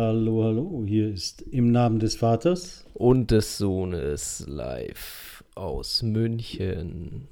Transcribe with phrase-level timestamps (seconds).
[0.00, 7.26] Hallo, hallo, hier ist im Namen des Vaters und des Sohnes live aus München.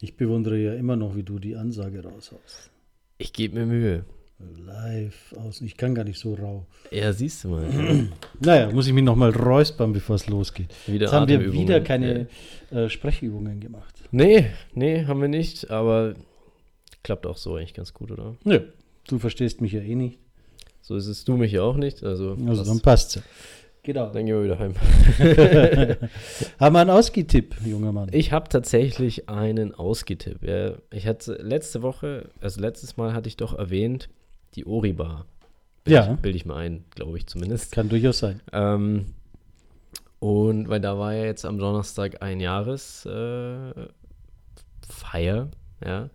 [0.00, 2.70] Ich bewundere ja immer noch, wie du die Ansage raushaust.
[3.18, 4.04] Ich gebe mir Mühe.
[4.64, 5.60] Live aus.
[5.60, 6.68] Ich kann gar nicht so rau.
[6.92, 7.66] Ja, siehst du mal.
[8.40, 10.72] naja, muss ich mich nochmal räuspern, bevor es losgeht.
[10.86, 12.28] Wieder Jetzt haben wir wieder keine
[12.70, 12.84] ja.
[12.84, 14.04] äh, Sprechübungen gemacht.
[14.12, 16.14] Nee, nee, haben wir nicht, aber
[17.02, 18.36] klappt auch so eigentlich ganz gut, oder?
[18.44, 18.60] Nö,
[19.08, 20.20] du verstehst mich ja eh nicht.
[20.86, 22.04] So ist es du mich ja auch nicht.
[22.04, 23.22] Also, also dann passt ja.
[23.82, 24.08] Genau.
[24.10, 24.74] Dann gehen wir wieder heim.
[26.60, 28.08] haben wir einen Ausgetipp, junger Mann?
[28.12, 30.38] Ich habe tatsächlich einen Ausgetipp.
[30.92, 34.08] Ich hatte letzte Woche, also letztes Mal hatte ich doch erwähnt,
[34.54, 35.26] die Oribar.
[35.88, 36.16] Ja.
[36.22, 37.72] Bilde ich mal ein, glaube ich zumindest.
[37.72, 38.40] Kann durchaus sein.
[38.52, 39.06] Ähm,
[40.20, 43.88] und weil da war ja jetzt am Donnerstag ein Jahresfeier,
[45.12, 46.10] äh, ja.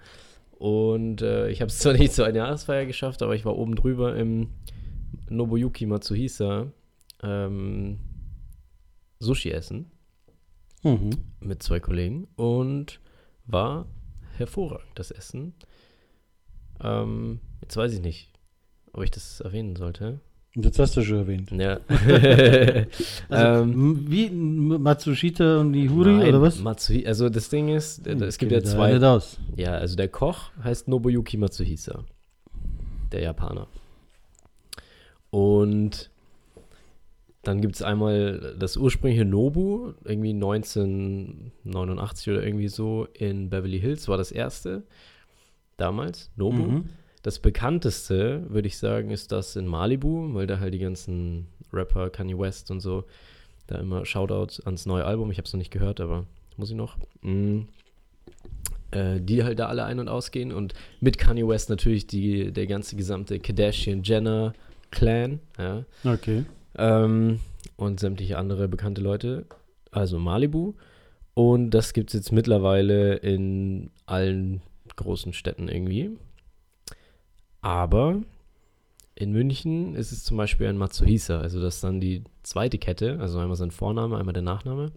[0.62, 3.74] Und äh, ich habe es zwar nicht zu einer Jahresfeier geschafft, aber ich war oben
[3.74, 4.52] drüber im
[5.28, 6.72] Nobuyuki Matsuhisa
[7.24, 7.98] ähm,
[9.18, 9.90] Sushi essen
[10.84, 11.10] mhm.
[11.40, 13.00] mit zwei Kollegen und
[13.48, 13.88] war
[14.38, 15.56] hervorragend, das Essen.
[16.80, 18.32] Ähm, jetzt weiß ich nicht,
[18.94, 20.20] ob ich das erwähnen sollte.
[20.56, 21.50] Das hast du schon erwähnt.
[21.52, 21.80] Ja.
[23.30, 26.60] also, ähm, wie Matsushita und Nihuri nein, oder was?
[26.60, 28.92] Matsuhi also das Ding ist, hm, es gibt ja zwei.
[29.56, 32.04] Ja, also der Koch heißt Nobuyuki Matsuhisa.
[33.14, 33.68] Der Japaner.
[35.30, 36.10] Und
[37.44, 44.08] dann gibt es einmal das ursprüngliche Nobu, irgendwie 1989 oder irgendwie so in Beverly Hills
[44.10, 44.84] war das erste.
[45.78, 46.64] Damals, Nobu.
[46.64, 46.84] Mhm.
[47.22, 52.10] Das bekannteste, würde ich sagen, ist das in Malibu, weil da halt die ganzen Rapper,
[52.10, 53.06] Kanye West und so,
[53.68, 55.32] da immer Shoutout ans neue Album.
[55.32, 56.26] Ich habe es noch nicht gehört, aber
[56.58, 56.98] muss ich noch.
[57.22, 57.62] Mm.
[58.92, 62.68] Äh, die halt da alle ein- und ausgehen und mit Kanye West natürlich die, der
[62.68, 65.40] ganze gesamte Kardashian-Jenner-Clan.
[65.58, 65.86] Ja.
[66.04, 66.44] Okay.
[66.78, 67.40] Ähm,
[67.78, 69.46] und sämtliche andere bekannte Leute.
[69.92, 70.74] Also Malibu.
[71.34, 74.62] Und das gibt es jetzt mittlerweile in allen
[74.98, 76.12] großen Städten irgendwie.
[77.62, 78.22] Aber
[79.16, 83.20] in München ist es zum Beispiel ein Matsuhisa, also das ist dann die zweite Kette,
[83.20, 84.92] also einmal sein Vorname, einmal der Nachname.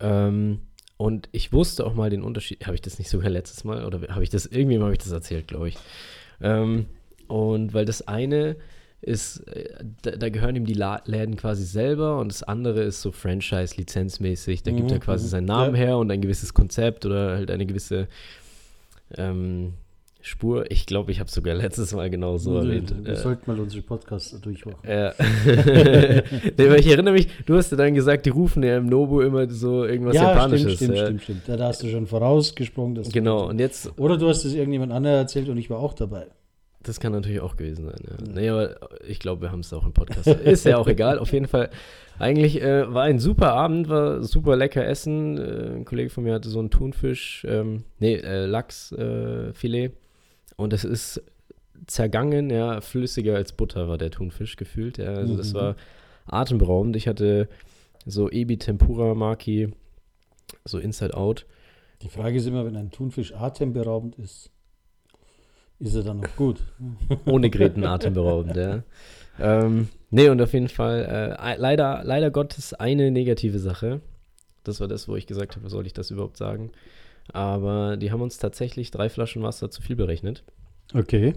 [0.00, 0.60] Ähm,
[0.96, 4.00] und ich wusste auch mal den Unterschied, habe ich das nicht sogar letztes Mal oder
[4.08, 5.76] habe ich das, irgendwie habe ich das erzählt, glaube ich.
[6.40, 6.86] Ähm,
[7.28, 8.56] und weil das eine
[9.02, 13.00] ist, äh, da, da, gehören ihm die La Läden quasi selber und das andere ist
[13.00, 15.30] so Franchise-lizenzmäßig, da mhm, gibt er quasi mhm.
[15.30, 15.82] seinen Namen ja.
[15.82, 18.08] her und ein gewisses Konzept oder halt eine gewisse
[19.16, 19.74] ähm,
[20.22, 20.70] Spur.
[20.70, 22.94] Ich glaube, ich habe sogar letztes Mal genau so erwähnt.
[23.02, 24.80] Wir äh, sollten mal unsere Podcasts durchmachen.
[24.86, 25.14] Ja.
[25.46, 29.48] nee, ich erinnere mich, du hast ja dann gesagt, die rufen ja im Nobu immer
[29.48, 30.74] so irgendwas ja, Japanisches.
[30.74, 31.04] Stimmt, stimmt, ja.
[31.06, 31.42] stimmt, stimmt.
[31.46, 33.02] Da, da hast du schon vorausgesprungen.
[33.12, 33.98] genau, und jetzt.
[33.98, 36.26] Oder du hast es irgendjemand anderem erzählt und ich war auch dabei.
[36.82, 38.32] Das kann natürlich auch gewesen sein, ja.
[38.32, 38.76] Nee, aber
[39.06, 40.26] ich glaube, wir haben es auch im Podcast.
[40.26, 41.18] Ist ja auch egal.
[41.18, 41.68] Auf jeden Fall,
[42.18, 45.36] eigentlich äh, war ein super Abend, war super lecker Essen.
[45.36, 49.92] Äh, ein Kollege von mir hatte so ein Thunfisch, ähm, nee, äh, Lachsfilet.
[50.60, 51.22] Und es ist
[51.86, 54.98] zergangen, ja, flüssiger als Butter war der Thunfisch gefühlt.
[54.98, 55.38] Ja, also mhm.
[55.38, 55.76] das war
[56.26, 56.96] atemberaubend.
[56.96, 57.48] Ich hatte
[58.06, 59.72] so Ebi Tempura Maki,
[60.64, 61.46] so Inside Out.
[62.02, 64.50] Die Frage ist immer, wenn ein Thunfisch atemberaubend ist,
[65.78, 66.62] ist er dann noch gut?
[67.26, 68.82] Ohne Gräten atemberaubend, ja.
[69.38, 74.00] Ähm, nee, und auf jeden Fall, äh, leider, leider Gottes eine negative Sache.
[74.64, 76.70] Das war das, wo ich gesagt habe, soll ich das überhaupt sagen?
[77.32, 80.44] Aber die haben uns tatsächlich drei Flaschen Wasser zu viel berechnet.
[80.94, 81.34] Okay.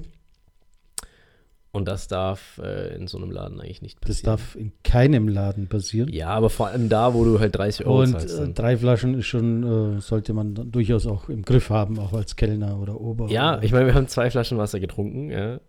[1.75, 4.35] Und das darf äh, in so einem Laden eigentlich nicht passieren.
[4.35, 6.07] Das darf in keinem Laden passieren.
[6.13, 8.39] Ja, aber vor allem da, wo du halt 30 Euro Und zahlst.
[8.39, 12.13] Und äh, drei Flaschen ist schon, äh, sollte man durchaus auch im Griff haben, auch
[12.13, 13.27] als Kellner oder Ober.
[13.29, 15.59] Ja, oder ich meine, wir haben zwei Flaschen Wasser getrunken, ja.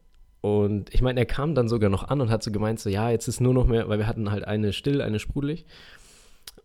[0.43, 3.09] Und ich meine, er kam dann sogar noch an und hat so gemeint, so, ja,
[3.09, 5.65] jetzt ist nur noch mehr, weil wir hatten halt eine still, eine sprudelig.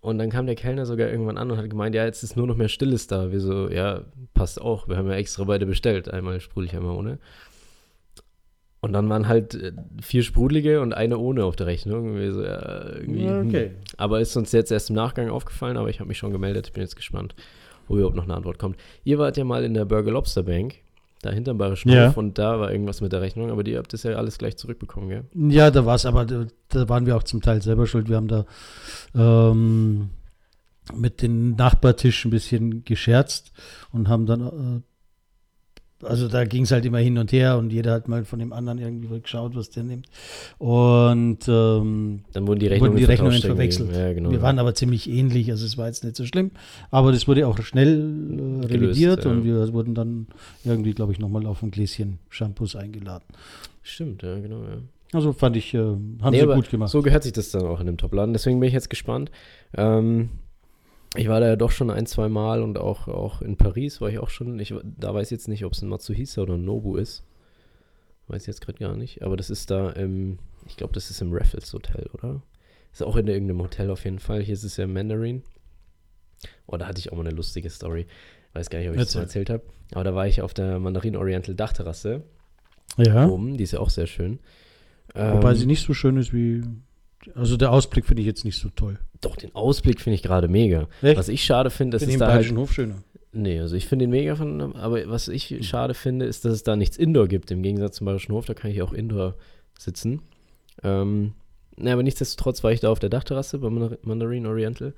[0.02, 2.48] Und dann kam der Kellner sogar irgendwann an und hat gemeint, ja, jetzt ist nur
[2.48, 3.32] noch mehr Stilles da.
[3.32, 4.02] Wir so, ja,
[4.34, 4.88] passt auch.
[4.88, 6.10] Wir haben ja extra beide bestellt.
[6.10, 7.20] Einmal sprudelig, einmal ohne.
[8.82, 12.16] Und dann waren halt äh, vier sprudelige und eine ohne auf der Rechnung.
[12.32, 13.66] So, ja, irgendwie, okay.
[13.68, 13.76] Hm.
[13.98, 16.68] Aber ist uns jetzt erst im Nachgang aufgefallen, aber ich habe mich schon gemeldet.
[16.68, 17.36] Ich bin jetzt gespannt,
[17.90, 18.78] wo überhaupt noch eine Antwort kommt.
[19.04, 20.76] Ihr wart ja mal in der Burger Lobster Bank
[21.22, 22.08] da hinterm Bayerischen ja.
[22.08, 24.58] Hof und da war irgendwas mit der Rechnung, aber die habt das ja alles gleich
[24.58, 25.24] zurückbekommen, gell?
[25.34, 28.08] Ja, da war es, aber da, da, waren wir auch zum Teil selber schuld.
[28.10, 28.46] Wir haben da
[29.16, 30.10] ähm,
[30.94, 33.52] mit den Nachbartisch ein bisschen gescherzt
[33.92, 34.84] und haben dann
[36.04, 38.54] also da ging es halt immer hin und her und jeder hat mal von dem
[38.54, 40.08] anderen irgendwie geschaut, was der nimmt.
[40.58, 43.92] Und ähm, Dann wurden die Rechnungen, wurden die Rechnungen verwechselt.
[43.94, 44.32] Ja, genau.
[44.32, 46.52] wir waren aber ziemlich ähnlich, also es war jetzt nicht so schlimm.
[46.92, 49.32] Aber das wurde auch schnell äh, revidiert ja.
[49.32, 50.28] und wir wurden dann
[50.64, 53.26] irgendwie, glaube ich, nochmal auf ein Gläschen Shampoos eingeladen.
[53.82, 54.78] Stimmt, ja, genau, ja.
[55.12, 56.92] Also fand ich, äh, haben Nee, sie gut gemacht.
[56.92, 58.34] So gehört sich das dann auch in dem Topladen.
[58.34, 59.32] Deswegen bin ich jetzt gespannt.
[59.76, 60.30] Ähm,
[61.16, 64.10] ich war da ja doch schon ein, zwei Mal und auch, auch in Paris war
[64.10, 64.60] ich auch schon.
[64.60, 67.24] Ich, da weiß ich jetzt nicht, ob es ein Matsuhisa oder ein Nobu ist.
[68.28, 69.24] Weiß ich jetzt gerade gar nicht.
[69.24, 72.42] Aber das ist da im, ich glaube, das ist im Raffles Hotel, oder?
[72.92, 74.42] Ist auch in irgendeinem Hotel auf jeden Fall.
[74.42, 75.42] Hier ist es ja Mandarin.
[76.68, 78.06] Oh, da hatte ich auch mal eine lustige Story.
[78.54, 79.42] Weiß gar nicht, ob ich das mal Erzähl.
[79.42, 79.64] erzählt habe.
[79.94, 82.24] Aber da war ich auf der Mandarin Oriental Dachterrasse
[82.98, 83.58] ja, oben.
[83.58, 84.40] Die ist ja auch sehr schön.
[85.14, 86.64] wobei Ähm, sie nicht so schön ist wie,
[87.36, 89.00] also der Ausblick finde ich jetzt nicht so toll.
[89.22, 90.88] Doch, den Ausblick finde ich gerade mega.
[91.02, 91.18] Echt?
[91.18, 92.34] Was ich schade finde, dass es da halt.
[92.36, 93.04] Bayerischen Hof schöner.
[93.32, 95.62] Nee, also ich finde den mega von, aber was ich Hm.
[95.64, 97.52] schade finde, ist, dass es da nichts Indoor gibt.
[97.52, 99.36] Im Gegensatz zum Bayerischen Hof, da kann ich auch Indoor
[99.78, 100.22] sitzen.
[100.84, 101.34] Ähm,
[101.78, 104.94] na, aber nichtsdestotrotz war ich da auf der Dachterrasse bei Mandar- Mandarin Oriental.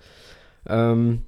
[0.67, 1.23] Ähm,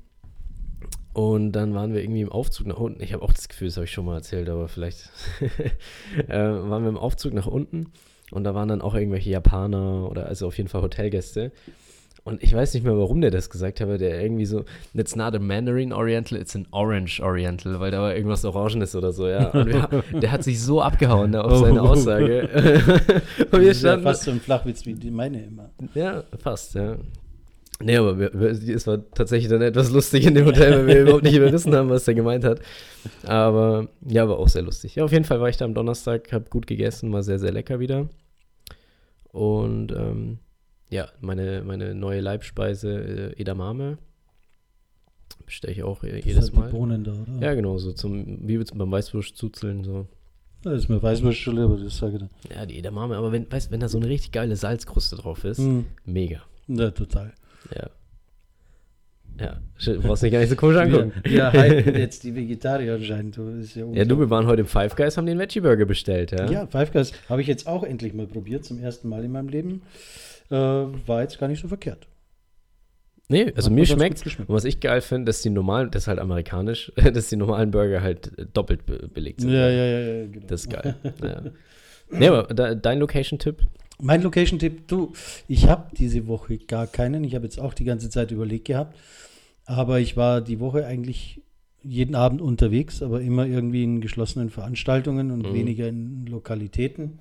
[1.14, 3.04] und dann waren wir irgendwie im Aufzug nach unten.
[3.04, 5.10] Ich habe auch das Gefühl, das habe ich schon mal erzählt, aber vielleicht
[6.28, 7.92] äh, waren wir im Aufzug nach unten
[8.32, 11.52] und da waren dann auch irgendwelche Japaner oder also auf jeden Fall Hotelgäste.
[12.26, 15.14] Und ich weiß nicht mehr, warum der das gesagt hat, aber der irgendwie so, it's
[15.18, 19.28] not a Mandarin Oriental, it's an Orange Oriental, weil da war irgendwas Orangenes oder so,
[19.28, 19.50] ja.
[19.50, 19.90] Und wir,
[20.22, 21.88] der hat sich so abgehauen da auf seine Oh.
[21.88, 22.48] Aussage.
[23.40, 25.70] und Das wir ist ja standen, fast so ein Flachwitz wie die meine immer.
[25.96, 26.96] ja, fast, ja.
[27.82, 31.24] Nee, aber wir, es war tatsächlich dann etwas lustig in dem Hotel, weil wir überhaupt
[31.24, 32.62] nicht überrissen haben, was der gemeint hat.
[33.24, 34.96] Aber ja, war auch sehr lustig.
[34.96, 37.52] Ja, auf jeden Fall war ich da am Donnerstag, habe gut gegessen, war sehr, sehr
[37.52, 38.08] lecker wieder.
[39.32, 40.38] Und ähm,
[40.90, 43.98] ja, meine, meine neue Leibspeise, äh, Edamame,
[45.46, 46.70] bestelle ich auch äh, jedes die Mal.
[46.70, 47.42] Bohnen da, oder?
[47.42, 50.08] Ja, genau, so zum, wie beim Weißwurst zuzeln, so.
[50.62, 52.30] Das ist mir Weißwurst schon lieber, das sage ich dann.
[52.56, 55.58] Ja, die Edamame, aber wenn, weißt, wenn da so eine richtig geile Salzkruste drauf ist,
[55.58, 55.86] Hm.
[56.06, 56.42] mega.
[56.68, 57.34] Ja, total.
[57.76, 57.90] Ja.
[59.40, 61.12] Ja, shit, brauchst dich gar nicht so komisch angucken.
[61.24, 63.36] Wir, wir halten jetzt die Vegetarier anscheinend.
[63.76, 66.50] Ja, Ja, du, wir waren heute im Five Guys, haben den Veggie Burger bestellt, ja?
[66.50, 69.50] Ja, Five Guys habe ich jetzt auch endlich mal probiert, zum ersten Mal in meinem
[69.50, 69.82] Leben.
[70.52, 72.08] Äh, war jetzt gar nicht so verkehrt.
[73.30, 74.24] Nee, also Hat mir schmeckt.
[74.48, 78.02] was ich geil finde, dass die normalen, das ist halt amerikanisch, dass die normalen Burger
[78.02, 79.52] halt äh, doppelt be belegt sind.
[79.52, 80.46] Ja, ja, ja, ja genau.
[80.48, 80.96] Das ist geil.
[81.24, 81.42] ja.
[82.12, 83.64] Nee, aber da, dein Location-Tipp?
[84.04, 85.14] Mein Location-Tipp, du,
[85.48, 87.24] ich habe diese Woche gar keinen.
[87.24, 88.98] Ich habe jetzt auch die ganze Zeit überlegt gehabt.
[89.66, 91.42] Aber ich war die Woche eigentlich
[91.82, 95.54] jeden Abend unterwegs, aber immer irgendwie in geschlossenen Veranstaltungen und Mhm.
[95.54, 97.20] weniger in Lokalitäten.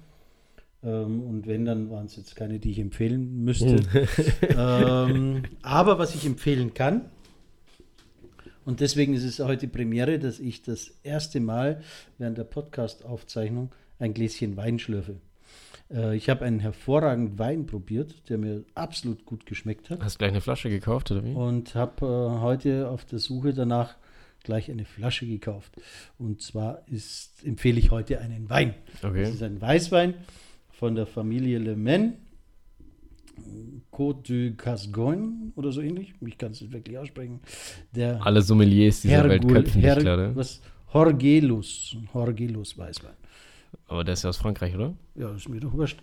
[0.82, 3.80] Ähm, und wenn, dann waren es jetzt keine, die ich empfehlen müsste.
[4.56, 7.02] ähm, aber was ich empfehlen kann,
[8.64, 11.82] und deswegen ist es heute Premiere, dass ich das erste Mal
[12.18, 15.16] während der Podcast-Aufzeichnung ein Gläschen Wein schlürfe.
[15.90, 20.00] Äh, ich habe einen hervorragenden Wein probiert, der mir absolut gut geschmeckt hat.
[20.02, 21.32] Hast du gleich eine Flasche gekauft, oder wie?
[21.32, 23.96] Und habe äh, heute auf der Suche danach
[24.44, 25.72] gleich eine Flasche gekauft.
[26.18, 28.74] Und zwar ist, empfehle ich heute einen Wein.
[29.00, 29.22] Das Okay.
[29.30, 30.14] ist ein Weißwein
[30.70, 32.14] von der Familie Le Maine.
[33.90, 36.12] Côte du Gascogne oder so ähnlich.
[36.20, 37.40] Ich kann es nicht wirklich aussprechen.
[37.94, 40.36] Der Alle Sommeliers dieser Welt Hergul- köpfen dich Her- gerade.
[40.36, 40.60] was
[40.92, 41.96] Horgelus.
[42.12, 43.14] Horgelus Weißwein.
[43.88, 44.94] Aber der ist ja aus Frankreich, oder?
[45.14, 45.98] Ja, ist mir doch wurscht.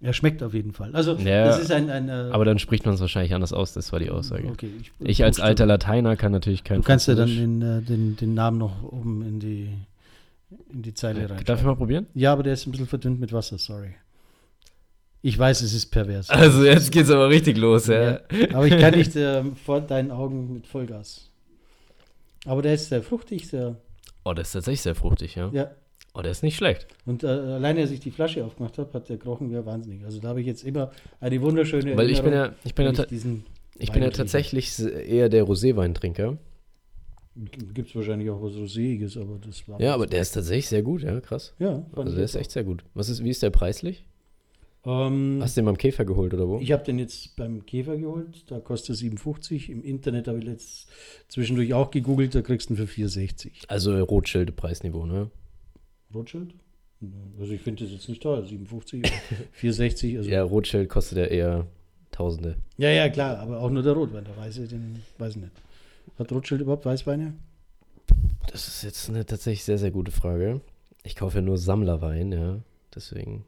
[0.00, 0.94] Er schmeckt auf jeden Fall.
[0.94, 1.90] Also, Ja, das ist ein.
[1.90, 4.48] ein äh, Aber dann spricht man es wahrscheinlich anders aus, das war die Aussage.
[4.48, 4.70] okay,
[5.00, 5.48] Ich als Buchstabe.
[5.48, 8.84] alter Lateiner kann natürlich kein Du kannst ja dann den, äh, den, den Namen noch
[8.84, 9.70] oben in die,
[10.72, 11.42] in die Zeile rein.
[11.44, 12.06] Darf ich mal probieren?
[12.14, 13.94] Ja, aber der ist ein bisschen verdünnt mit Wasser, sorry.
[15.20, 16.30] Ich weiß, es ist pervers.
[16.30, 18.12] Also jetzt geht's aber richtig los, ja.
[18.12, 18.20] Ja,
[18.52, 21.28] aber ich kann nicht ähm, vor deinen Augen mit Vollgas.
[22.46, 23.74] Aber der ist sehr fruchtig, sehr.
[24.24, 25.48] Oh, der ist tatsächlich sehr fruchtig, ja.
[25.52, 25.72] Ja.
[26.18, 26.88] Oh, der ist nicht schlecht.
[27.06, 30.04] Und äh, alleine, als ich die Flasche aufgemacht habe, hat der gerochen wie wahnsinnig.
[30.04, 33.04] Also da habe ich jetzt immer eine wunderschöne Weil ich bin ja, ich bin ja,
[33.04, 33.24] ich
[33.78, 36.36] ich bin ja tatsächlich eher der Roséweintrinker.
[37.72, 39.80] Gibt es wahrscheinlich auch was Roséiges, aber das war.
[39.80, 41.54] Ja, aber der ist tatsächlich sehr gut, ja, krass.
[41.60, 42.82] Ja, Also der ist jetzt echt sehr gut.
[42.94, 44.04] Was ist, wie ist der preislich?
[44.84, 46.58] Ähm, Hast du den beim Käfer geholt oder wo?
[46.58, 49.68] Ich habe den jetzt beim Käfer geholt, da kostet er 7,50.
[49.70, 50.88] Im Internet habe ich letzt
[51.28, 53.66] zwischendurch auch gegoogelt, da kriegst du ihn für 4,60.
[53.68, 55.30] Also Rothschild Preisniveau, ne?
[56.14, 56.54] Rothschild?
[57.38, 59.08] Also ich finde das jetzt nicht teuer, 7,50 oder
[59.60, 60.18] 4,60.
[60.18, 61.66] Also Ja, Rothschild kostet ja eher
[62.10, 62.56] Tausende.
[62.78, 65.52] ja, ja, klar, aber auch nur der Rotwein, der Weiße, den weiß ich nicht.
[66.18, 67.34] Hat Rothschild überhaupt Weißweine?
[68.50, 70.60] Das ist jetzt eine tatsächlich sehr, sehr gute Frage.
[71.04, 72.58] Ich kaufe ja nur Sammlerwein, ja.
[72.94, 73.44] Deswegen.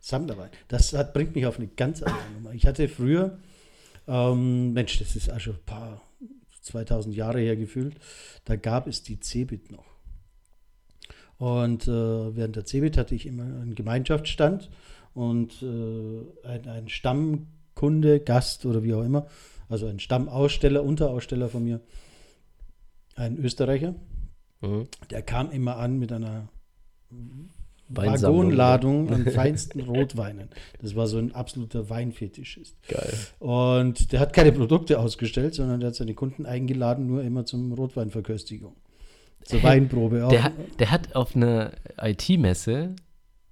[0.00, 0.48] Sammlerwein.
[0.68, 2.52] Das hat, bringt mich auf eine ganz andere Nummer.
[2.54, 3.38] Ich hatte früher,
[4.08, 6.00] ähm, Mensch, das ist auch schon ein paar
[6.62, 7.94] 2000 Jahre her gefühlt,
[8.46, 9.84] da gab es die Cebit noch.
[11.38, 14.70] Und äh, während der CeBIT hatte ich immer einen Gemeinschaftsstand
[15.14, 19.26] und äh, ein, ein Stammkunde, Gast oder wie auch immer,
[19.68, 21.80] also ein Stammaussteller, Unteraussteller von mir,
[23.16, 23.94] ein Österreicher,
[24.64, 24.88] Mhm.
[25.10, 26.48] der kam immer an mit einer
[27.88, 30.48] Wagonladung an feinsten Rotweinen.
[30.80, 32.76] Das war so ein absoluter Weinfetischist.
[32.88, 33.12] Geil.
[33.38, 37.72] Und der hat keine Produkte ausgestellt, sondern der hat seine Kunden eingeladen, nur immer zum
[37.72, 38.74] Rotweinverköstigung.
[39.44, 40.30] Zur Weinprobe auch.
[40.30, 42.94] Der, hat- der hat auf einer IT-Messe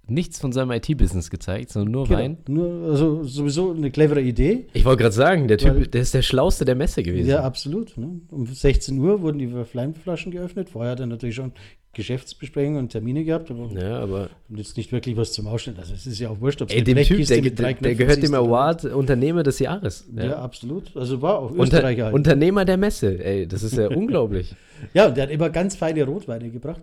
[0.07, 2.19] nichts von seinem IT-Business gezeigt, sondern nur Genau.
[2.19, 2.37] Wein.
[2.47, 4.67] Nur, also sowieso eine clevere Idee.
[4.73, 7.29] Ich wollte gerade sagen, der Weil- Typ, der ist der Schlauste der Messe gewesen.
[7.29, 7.97] Ja, absolut.
[7.97, 8.19] Ne?
[8.29, 10.69] Um 16 Uhr wurden die Weinflaschen geöffnet.
[10.69, 11.53] Vorher hat er natürlich schon
[11.93, 15.77] Geschäftsbesprechungen und Termine gehabt, aber Ja, aber jetzt nicht wirklich was zum Ausstellen.
[15.77, 17.97] Also es ist ja auch wurscht, ob es ey, dem Typ, der, der, der Knöpfen
[17.97, 20.05] gehört siehst dem oder- Award Unternehmer des Jahres.
[20.15, 20.37] Ja.
[20.37, 20.95] absolut.
[20.97, 22.15] Also war auch Unter, Österreicher halt.
[22.15, 24.55] Unternehmer der Messe, ey, das ist ja unglaublich.
[24.93, 26.81] Ja, und der hat immer ganz feine Rotweine gebracht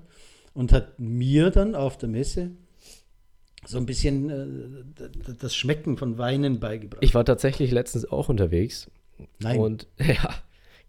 [0.55, 2.53] und hat mir dann auf der Messe
[3.67, 7.03] so ein bisschen äh, das Schmecken von Weinen beigebracht.
[7.03, 8.91] Ich war tatsächlich letztens auch unterwegs
[9.41, 10.35] Nein, Und ja,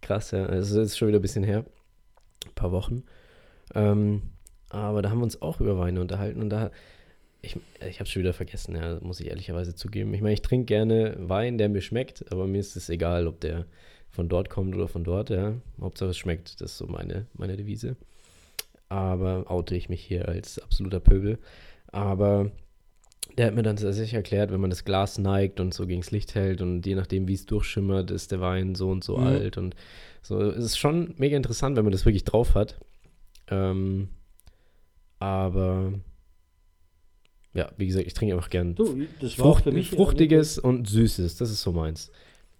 [0.01, 0.45] krass, ja.
[0.45, 1.65] Es ist schon wieder ein bisschen her.
[2.45, 3.03] Ein paar Wochen.
[3.75, 4.21] Ähm,
[4.69, 6.71] aber da haben wir uns auch über Weine unterhalten und da,
[7.41, 10.13] ich, ich habe schon wieder vergessen, ja, muss ich ehrlicherweise zugeben.
[10.13, 13.39] Ich meine, ich trinke gerne Wein, der mir schmeckt, aber mir ist es egal, ob
[13.41, 13.65] der
[14.09, 15.53] von dort kommt oder von dort, ja.
[15.79, 16.59] Hauptsache es schmeckt.
[16.61, 17.95] Das ist so meine, meine Devise.
[18.89, 21.39] Aber oute ich mich hier als absoluter Pöbel.
[21.87, 22.51] Aber
[23.37, 26.35] der hat mir dann tatsächlich erklärt, wenn man das Glas neigt und so gegens Licht
[26.35, 29.27] hält und je nachdem, wie es durchschimmert, ist der Wein so und so Mhm.
[29.27, 29.75] alt und
[30.21, 30.41] so.
[30.41, 32.77] Es ist schon mega interessant, wenn man das wirklich drauf hat.
[33.51, 34.09] Ähm,
[35.19, 35.93] aber
[37.53, 40.57] ja, wie gesagt, ich trinke einfach gern du, das war auch Frucht, für mich Fruchtiges
[40.57, 41.37] und Süßes.
[41.37, 42.11] Das ist so meins.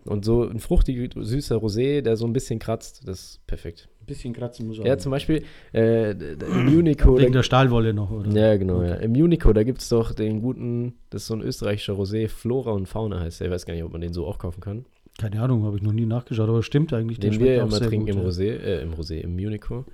[0.03, 3.87] Und so ein fruchtig süßer Rosé, der so ein bisschen kratzt, das ist perfekt.
[4.01, 4.85] Ein bisschen kratzen muss auch.
[4.85, 5.43] Ja, zum Beispiel
[5.73, 8.31] äh, im Unico, Wegen der Stahlwolle noch, oder?
[8.31, 8.77] ja, genau.
[8.77, 8.89] Okay.
[8.89, 8.95] Ja.
[8.95, 12.71] Im Unico, da gibt es doch den guten, das ist so ein österreichischer Rosé, Flora
[12.71, 13.47] und Fauna heißt der.
[13.47, 14.85] Ich weiß gar nicht, ob man den so auch kaufen kann.
[15.19, 17.19] Keine Ahnung, habe ich noch nie nachgeschaut, aber stimmt eigentlich.
[17.19, 18.27] Den schmeckt wir auch immer trinken gut, im.
[18.27, 19.85] Rosé, äh, im Rosé, im Unico.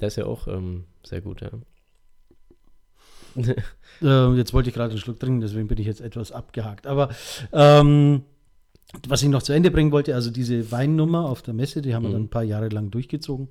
[0.00, 1.50] Der ist ja auch ähm, sehr gut, ja.
[4.00, 6.86] Äh, jetzt wollte ich gerade einen Schluck trinken, deswegen bin ich jetzt etwas abgehakt.
[6.86, 7.08] Aber
[7.52, 8.22] ähm,
[9.08, 12.04] was ich noch zu Ende bringen wollte, also diese Weinnummer auf der Messe, die haben
[12.04, 12.12] wir Mhm.
[12.12, 13.48] dann ein paar Jahre lang durchgezogen.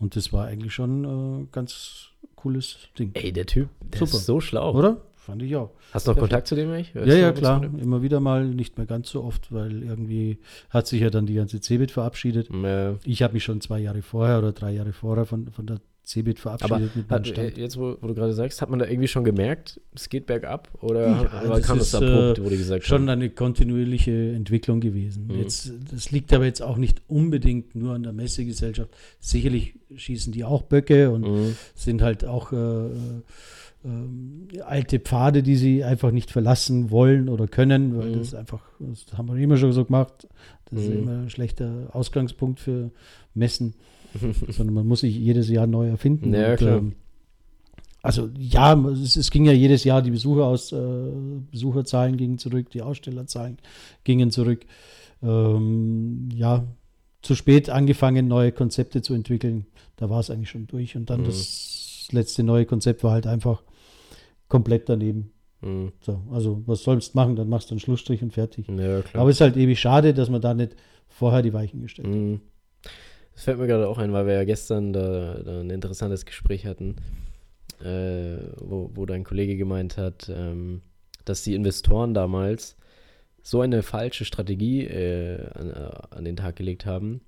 [0.00, 3.12] Und das war eigentlich schon äh, ganz cooles Ding.
[3.14, 4.16] Ey, der Typ, der Super.
[4.18, 4.74] ist so schlau.
[4.74, 5.00] Oder?
[5.26, 5.70] Fand ich auch.
[5.92, 6.94] Hast du noch Kontakt zu dem eigentlich?
[6.94, 7.62] Hörst Ja, ja, klar.
[7.64, 10.38] Immer wieder mal, nicht mehr ganz so oft, weil irgendwie
[10.70, 12.48] hat sich ja dann die ganze Cebit verabschiedet.
[12.50, 15.80] Äh, Ich habe mich schon zwei Jahre vorher oder drei Jahre vorher von, von der
[16.04, 19.08] Cebit verabschiedet aber hat, äh, jetzt, wo, wo du gerade sagst, hat man da irgendwie
[19.08, 20.68] schon gemerkt, es geht bergab?
[20.80, 23.08] Oder, Ja, oder das kam ist, abrupt, wo die gesagt schon haben?
[23.08, 25.26] eine kontinuierliche Entwicklung gewesen.
[25.26, 25.40] Mhm.
[25.40, 28.90] Jetzt, das liegt aber jetzt auch nicht unbedingt nur an der Messegesellschaft.
[29.18, 31.56] Sicherlich schießen die auch Böcke und Mhm.
[31.74, 32.86] sind halt auch äh,
[33.86, 38.18] ähm, alte Pfade, die sie einfach nicht verlassen wollen oder können, weil Mhm.
[38.18, 40.26] das einfach, das haben wir immer schon so gemacht.
[40.66, 40.98] Das ist Mhm.
[40.98, 42.90] immer ein schlechter Ausgangspunkt für
[43.34, 43.74] Messen,
[44.48, 46.34] sondern man muss sich jedes Jahr neu erfinden.
[46.34, 46.92] Ja, Und, ähm,
[48.02, 50.76] also ja, es, es ging ja jedes Jahr, die Besucher aus, äh,
[51.50, 53.58] Besucherzahlen gingen zurück, die Ausstellerzahlen
[54.04, 54.64] gingen zurück.
[55.22, 56.64] Ähm, ja,
[57.22, 59.66] zu spät angefangen, neue Konzepte zu entwickeln.
[59.96, 60.96] Da war es eigentlich schon durch.
[60.96, 61.24] Und dann Mhm.
[61.24, 63.62] das letzte neue Konzept war halt einfach
[64.48, 65.32] komplett daneben.
[65.60, 65.92] Mhm.
[66.00, 67.36] So, also was sollst du machen?
[67.36, 68.68] Dann machst du einen Schlussstrich und fertig.
[68.68, 69.02] Ja.
[69.14, 70.76] Aber es ist halt ewig schade, dass man da nicht
[71.08, 72.14] vorher die Weichen gestellt hat.
[72.14, 72.40] Mhm.
[73.34, 76.64] Das fällt mir gerade auch ein, weil wir ja gestern da, da ein interessantes Gespräch
[76.64, 76.96] hatten,
[77.82, 80.80] äh, wo, wo dein Kollege gemeint hat, ähm,
[81.26, 82.76] dass die Investoren damals
[83.42, 87.20] so eine falsche Strategie äh, an, äh, an den Tag gelegt haben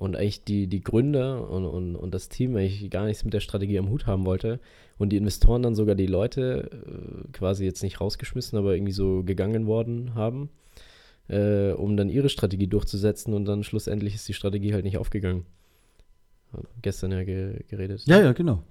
[0.00, 3.40] und eigentlich die, die Gründer und, und, und das Team eigentlich gar nichts mit der
[3.40, 4.58] Strategie am Hut haben wollte
[4.98, 9.22] und die Investoren dann sogar die Leute äh, quasi jetzt nicht rausgeschmissen, aber irgendwie so
[9.22, 10.50] gegangen worden haben
[11.30, 15.46] äh, um dann ihre Strategie durchzusetzen und dann schlussendlich ist die Strategie halt nicht aufgegangen.
[16.52, 18.02] Hat Gestern ja ge geredet.
[18.06, 18.62] Ja, ja, genau.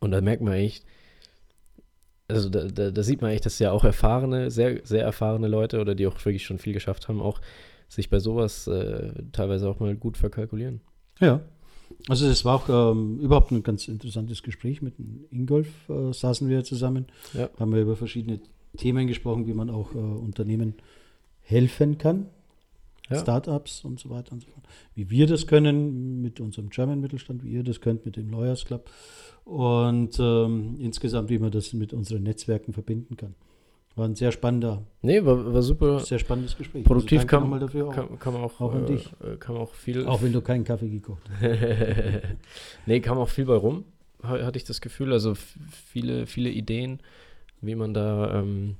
[0.00, 0.84] Und da merkt man echt,
[2.26, 5.80] also da, da, da sieht man echt, dass ja auch erfahrene, sehr, sehr erfahrene Leute
[5.80, 7.40] oder die auch wirklich schon viel geschafft haben, auch
[7.88, 10.80] sich bei sowas äh, teilweise auch mal gut verkalkulieren.
[11.20, 11.40] Ja.
[12.08, 14.94] Also es war auch ähm, überhaupt ein ganz interessantes Gespräch mit
[15.30, 17.48] Ingolf, äh, saßen wir zusammen, Ja.
[17.58, 18.40] haben wir über verschiedene
[18.76, 20.74] Themen gesprochen, wie man auch äh, Unternehmen
[21.40, 22.26] helfen kann,
[23.08, 23.18] Ja.
[23.18, 24.64] Startups und so weiter und so fort.
[24.94, 28.66] Wie wir das können mit unserem German Mittelstand, wie ihr das könnt mit dem Lawyers
[28.66, 28.90] Club
[29.44, 33.34] und ähm, insgesamt, wie man das mit unseren Netzwerken verbinden kann.
[33.98, 36.84] War ein sehr spannender, Nee, war, war super sehr spannendes Gespräch.
[36.84, 39.12] produktiv, danke kann, nochmal dafür auch, kann man auch, Auch an äh, dich.
[39.22, 41.42] äh, man auch viel, auch wenn du keinen Kaffee gekocht hast.
[42.86, 43.84] nee, kam auch viel bei rum.
[44.22, 45.12] ha- hatte ich das Gefühl.
[45.12, 47.00] Also viele, viele Ideen,
[47.60, 48.76] wie man da ähm,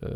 [0.00, 0.08] äh,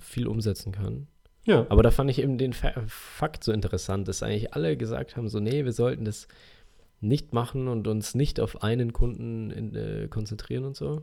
[0.00, 1.06] viel umsetzen kann.
[1.46, 1.66] Ja.
[1.68, 5.28] Aber da fand ich eben den Fa Fakt so interessant, dass eigentlich alle gesagt haben,
[5.28, 6.26] so, nee, wir sollten das
[7.00, 11.02] nicht machen und uns nicht auf einen Kunden in, äh, konzentrieren und so.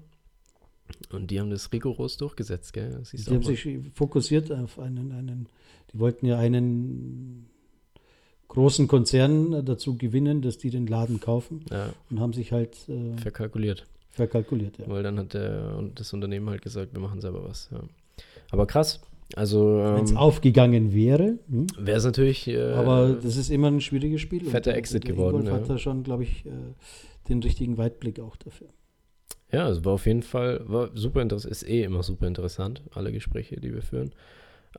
[1.11, 3.01] Und die haben das rigoros durchgesetzt, gell?
[3.11, 3.43] Die haben mal.
[3.43, 5.47] sich fokussiert auf einen, einen,
[5.93, 7.47] die wollten ja einen
[8.51, 13.17] großen Konzern dazu gewinnen, dass die den Laden kaufen ja, und haben sich halt äh,
[13.17, 13.87] verkalkuliert.
[14.11, 14.77] verkalkuliert.
[14.77, 14.89] Ja.
[14.89, 17.69] Weil dann hat der und das Unternehmen halt gesagt, wir machen selber was.
[17.71, 17.81] Ja.
[18.51, 19.01] Aber krass.
[19.37, 21.67] Also Wenn es ähm, aufgegangen wäre, hm?
[21.79, 22.47] wäre es natürlich.
[22.47, 24.43] Äh, aber das ist immer ein schwieriges Spiel.
[24.43, 25.61] fetter Und, Exit der geworden, Ingolf ja.
[25.61, 26.49] hat da schon, glaube ich, äh,
[27.29, 28.67] den richtigen Weitblick auch dafür.
[29.51, 31.51] Ja, es war auf jeden Fall war super interessant.
[31.51, 34.13] Ist eh immer super interessant, alle Gespräche, die wir führen.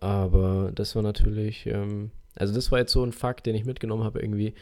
[0.00, 4.04] Aber das war natürlich, ähm, also das war jetzt so ein Fakt, den ich mitgenommen
[4.04, 4.54] habe irgendwie,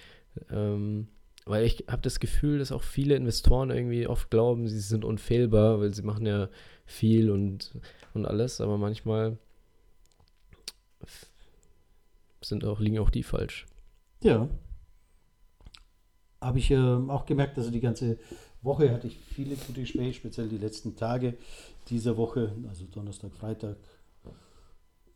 [0.51, 1.07] ähm,
[1.47, 5.81] weil ich habe das Gefühl, dass auch viele Investoren irgendwie oft glauben, sie sind unfehlbar,
[5.81, 6.49] weil sie machen ja
[6.85, 7.73] viel und,
[8.15, 9.39] und alles, aber manchmal
[12.41, 13.67] sind auch, liegen auch die falsch.
[14.23, 14.49] Ja.
[16.41, 18.19] Habe ich ähm, auch gemerkt, also die ganze
[18.63, 21.35] Woche hatte ich viele gute Gespräche, speziell die letzten Tage
[21.89, 23.77] dieser Woche, also Donnerstag, Freitag,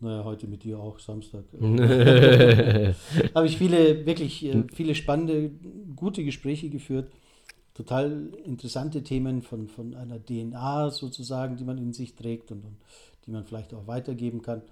[0.00, 1.44] naja, heute mit dir auch, Samstag.
[3.34, 5.50] habe ich viele, wirklich äh, viele spannende,
[5.96, 7.10] gute Gespräche geführt.
[7.74, 12.76] Total interessante Themen von, von einer DNA sozusagen, die man in sich trägt und, und
[13.26, 14.62] die man vielleicht auch weitergeben kann.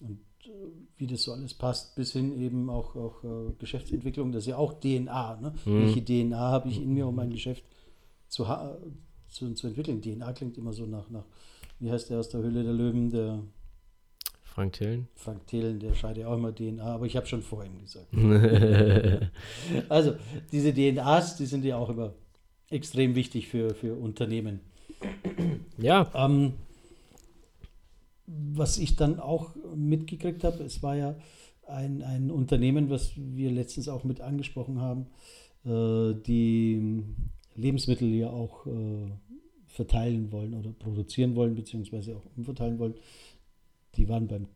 [0.00, 0.50] Und äh,
[0.96, 4.56] wie das so alles passt, bis hin eben auch, auch äh, Geschäftsentwicklung, das ist ja
[4.56, 5.40] auch DNA.
[5.40, 5.54] Ne?
[5.64, 5.80] Mhm.
[5.80, 7.64] Welche DNA habe ich in mir, um ein Geschäft
[8.34, 8.46] zu,
[9.28, 10.02] zu, zu entwickeln?
[10.02, 11.24] DNA klingt immer so nach, nach,
[11.78, 13.42] wie heißt der aus der Höhle der Löwen, der
[14.42, 15.08] Frank Thelen.
[15.14, 18.12] Frank Thelen, der schreit ja auch immer DNA, aber ich habe schon vor ihm gesagt.
[19.88, 20.14] Also,
[20.52, 22.14] diese DNAs, die sind ja auch immer
[22.70, 24.60] extrem wichtig für, für Unternehmen.
[25.78, 26.54] ja, Ähm,
[28.26, 31.16] was ich dann auch mitgekriegt habe, es war ja
[31.66, 35.06] ein, ein Unternehmen, was wir letztens auch mit angesprochen haben,
[35.64, 37.02] äh, die
[37.56, 39.10] Lebensmittel ja auch äh,
[39.66, 42.94] verteilen wollen oder produzieren wollen, beziehungsweise auch umverteilen wollen.
[43.96, 44.46] Die waren beim,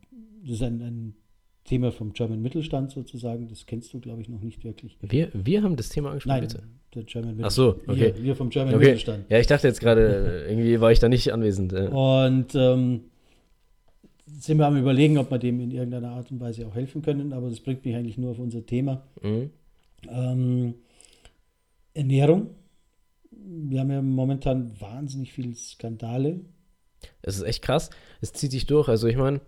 [0.43, 1.15] das ist ein, ein
[1.63, 4.97] Thema vom German Mittelstand sozusagen, das kennst du, glaube ich, noch nicht wirklich.
[5.01, 6.63] wir, wir haben das Thema angesprochen, Nein, bitte.
[6.95, 8.13] der German Ach so, okay.
[8.15, 8.85] Wir, wir vom German Okay.
[8.85, 9.25] Mittelstand.
[9.29, 11.73] Ja, ich dachte jetzt gerade, irgendwie war ich da nicht anwesend.
[11.73, 11.87] äh.
[11.87, 13.01] Und ähm,
[14.25, 17.33] sind wir am Überlegen, ob wir dem in irgendeiner Art und Weise auch helfen können,
[17.33, 19.03] aber das bringt mich eigentlich nur auf unser Thema.
[19.21, 19.49] Mhm.
[20.09, 20.73] Ähm,
[21.93, 22.47] Ernährung.
[23.51, 26.41] Wir haben ja momentan wahnsinnig viele Skandale.
[27.23, 27.89] Es ist echt krass.
[28.21, 28.87] Es zieht sich durch.
[28.89, 29.41] Also ich meine,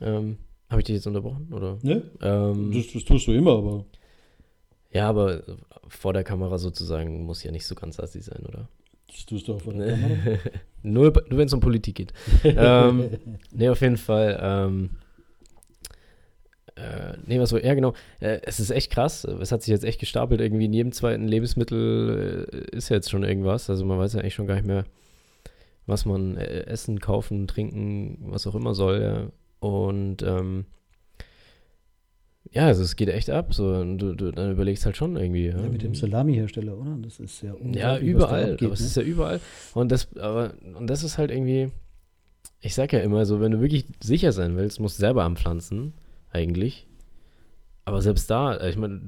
[0.00, 0.38] ähm,
[0.70, 1.52] habe ich dich jetzt unterbrochen?
[1.52, 1.78] Oder?
[1.82, 2.02] Ne?
[2.22, 3.84] Ähm, Das, das tust du immer, aber.
[4.90, 5.42] ja, aber
[5.88, 8.68] vor der Kamera sozusagen muss ja nicht so ganz assi sein, oder?
[9.08, 10.38] Das tust du auch vor der Kamera.
[10.82, 12.12] nur nur wenn es um Politik geht.
[12.44, 13.10] ähm,
[13.52, 14.38] nee, auf jeden Fall.
[14.40, 14.90] Ähm,
[16.76, 19.84] äh, nee, was war, ja genau, äh, es ist echt krass, es hat sich jetzt
[19.84, 24.14] echt gestapelt, irgendwie in jedem zweiten Lebensmittel äh, ist jetzt schon irgendwas, also man weiß
[24.14, 24.84] ja eigentlich schon gar nicht mehr,
[25.86, 29.68] was man äh, essen, kaufen, trinken, was auch immer soll, ja.
[29.68, 30.64] und ähm,
[32.50, 35.46] ja, also es geht echt ab, so, und du, du dann überlegst halt schon irgendwie,
[35.46, 35.60] ja.
[35.60, 36.96] Ja, mit dem Salami-Hersteller, oder?
[37.02, 38.52] Das ist ja Ja, überall.
[38.52, 38.86] abgeht, aber es ne?
[38.86, 39.40] ist ja überall.
[39.74, 41.70] Und das, aber, und das ist halt irgendwie,
[42.60, 45.94] ich sag ja immer so, wenn du wirklich sicher sein willst, musst du selber anpflanzen,
[46.34, 46.86] eigentlich.
[47.84, 49.00] Aber selbst da, äh, ich meine,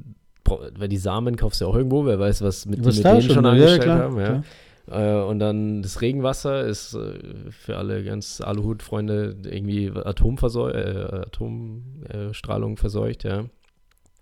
[0.44, 3.22] weil die Samen kaufst du ja auch irgendwo, wer weiß, was mit, die mit denen
[3.22, 4.20] schon, schon ja, angestellt klar, haben.
[4.20, 4.42] Ja.
[4.88, 12.76] Äh, und dann das Regenwasser ist äh, für alle ganz Aluhut-Freunde irgendwie Atomverseu äh, Atomstrahlung
[12.76, 13.46] verseucht, ja.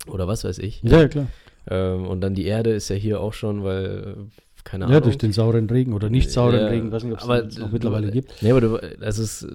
[0.06, 0.82] Oder was weiß ich.
[0.82, 1.26] Ja, ja, klar.
[1.68, 4.16] Ähm, und dann die Erde ist ja hier auch schon, weil,
[4.64, 5.02] keine Ja, Ahnung.
[5.02, 7.70] durch den sauren Regen oder nicht sauren Ja, Regen, weiß nicht, ob es das noch
[7.70, 8.42] mittlerweile du, gibt.
[8.42, 9.46] Nee, aber du, also es,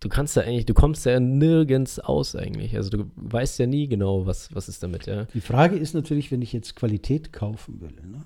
[0.00, 2.76] du kannst da eigentlich, du kommst ja nirgends aus eigentlich.
[2.76, 5.24] Also du weißt ja nie genau, was, was ist damit, ja.
[5.34, 8.24] Die Frage ist natürlich, wenn ich jetzt Qualität kaufen will, ne?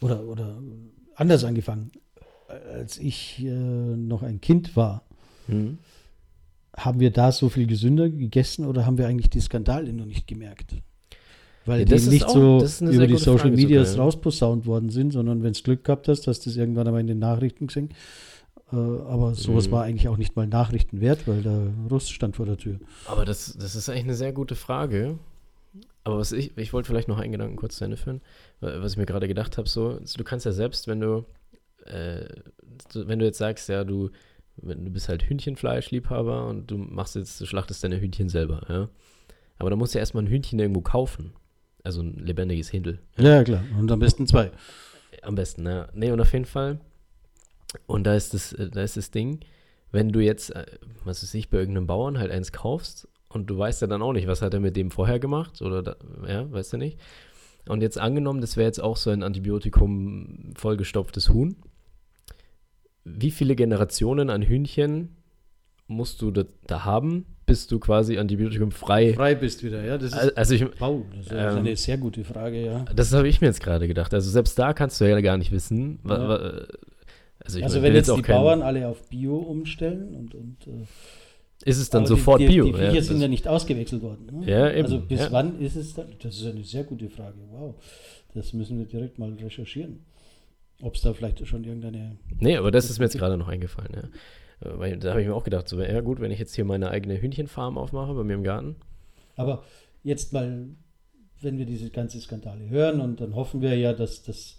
[0.00, 0.58] oder, oder
[1.14, 1.90] anders angefangen,
[2.72, 5.02] als ich äh, noch ein Kind war,
[5.46, 5.78] Hm.
[6.76, 10.26] haben wir da so viel gesünder gegessen oder haben wir eigentlich die Skandale noch nicht
[10.26, 10.74] gemerkt?
[11.68, 14.66] Weil Ja, die das nicht auch- so das über die Social Frage Medias sogar, rausposaunt
[14.66, 17.66] worden sind, sondern wenn es Glück gehabt hast, du es irgendwann einmal in den Nachrichten
[17.68, 17.90] gesehen.
[18.72, 19.72] Äh, aber sowas Mhm.
[19.72, 22.78] war eigentlich auch nicht mal Nachrichten wert, weil der Russ stand vor der Tür.
[23.06, 25.18] Aber das, das ist eigentlich eine sehr gute Frage.
[26.04, 28.20] Aber was ich, ich wollte vielleicht noch einen Gedanken kurz zu Ende führen,
[28.60, 31.24] wa- was ich mir gerade gedacht habe, so, du kannst ja selbst, wenn du,
[31.86, 32.24] äh,
[32.94, 34.08] wenn du jetzt sagst, ja, du,
[34.56, 38.88] du bist halt Hühnchenfleischliebhaber und du machst jetzt, du schlachtest deine Hühnchen selber, ja.
[39.58, 41.32] Aber da musst du ja erstmal ein Hühnchen irgendwo kaufen.
[41.88, 42.98] Also ein lebendiges Händel.
[43.16, 43.64] Ja, ja, klar.
[43.78, 44.50] Und am besten zwei.
[45.22, 45.88] Am besten, ne?
[45.94, 46.80] Nee, und auf jeden Fall.
[47.86, 49.40] Und da ist das, äh, da ist das Ding,
[49.90, 50.66] wenn du jetzt, äh,
[51.04, 54.12] was weiß ich, bei irgendeinem Bauern halt eins kaufst und du weißt ja dann auch
[54.12, 55.96] nicht, was hat er mit dem vorher gemacht oder, da,
[56.28, 56.98] ja, weißt du nicht.
[57.66, 61.56] Und jetzt angenommen, das wäre jetzt auch so ein Antibiotikum vollgestopftes Huhn.
[63.02, 65.16] Wie viele Generationen an Hühnchen
[65.86, 69.14] musst du da, da haben, bis du quasi Antibiotikum frei.
[69.14, 69.98] Frei bist wieder, ja.
[69.98, 72.84] Das ist, also ich, wow, das ist ähm, eine sehr gute Frage, ja.
[72.94, 74.14] Das habe ich mir jetzt gerade gedacht.
[74.14, 75.98] Also selbst da kannst du ja gar nicht wissen.
[76.04, 76.28] Ja.
[76.28, 76.66] wa-
[77.40, 80.84] also, Also wenn jetzt auch die kein- Bauern alle auf Bio umstellen und, und äh,
[81.64, 82.66] ist es dann aber sofort die, die, Bio.
[82.66, 84.26] Die Viecher ja, sind ja nicht ausgewechselt worden.
[84.40, 84.50] Ne?
[84.50, 85.32] Ja, eben, Also bis ja.
[85.32, 86.06] wann ist es dann?
[86.22, 87.36] Das ist eine sehr gute Frage.
[87.50, 87.74] Wow.
[88.34, 90.00] Das müssen wir direkt mal recherchieren.
[90.82, 92.16] Ob es da vielleicht schon irgendeine.
[92.38, 94.02] Nee, aber das ist mir jetzt gerade noch eingefallen, ja.
[94.60, 96.90] Weil da habe ich mir auch gedacht, so, ja gut, wenn ich jetzt hier meine
[96.90, 98.76] eigene Hühnchenfarm aufmache bei mir im Garten.
[99.36, 99.62] Aber
[100.02, 100.68] jetzt mal,
[101.40, 104.58] wenn wir diese ganze Skandale hören und dann hoffen wir ja, dass, dass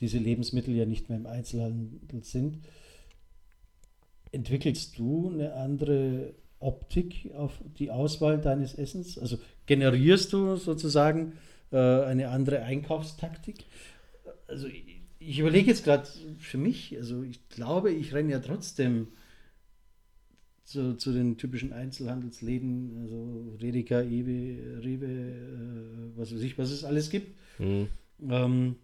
[0.00, 2.58] diese Lebensmittel ja nicht mehr im Einzelhandel sind,
[4.32, 9.18] entwickelst du eine andere Optik auf die Auswahl deines Essens?
[9.18, 11.34] Also generierst du sozusagen
[11.72, 13.64] äh, eine andere Einkaufstaktik?
[14.48, 14.66] Also
[15.26, 16.08] ich, überlege jetzt gerade
[16.38, 19.08] für mich, also ich glaube, ich renne ja trotzdem
[20.64, 26.84] zu, zu den typischen Einzelhandelsläden, also Redeka, Ewe, Rewe, äh, was weiß ich, was es
[26.84, 27.38] alles gibt.
[27.58, 27.88] Hm.
[28.28, 28.76] Ähm,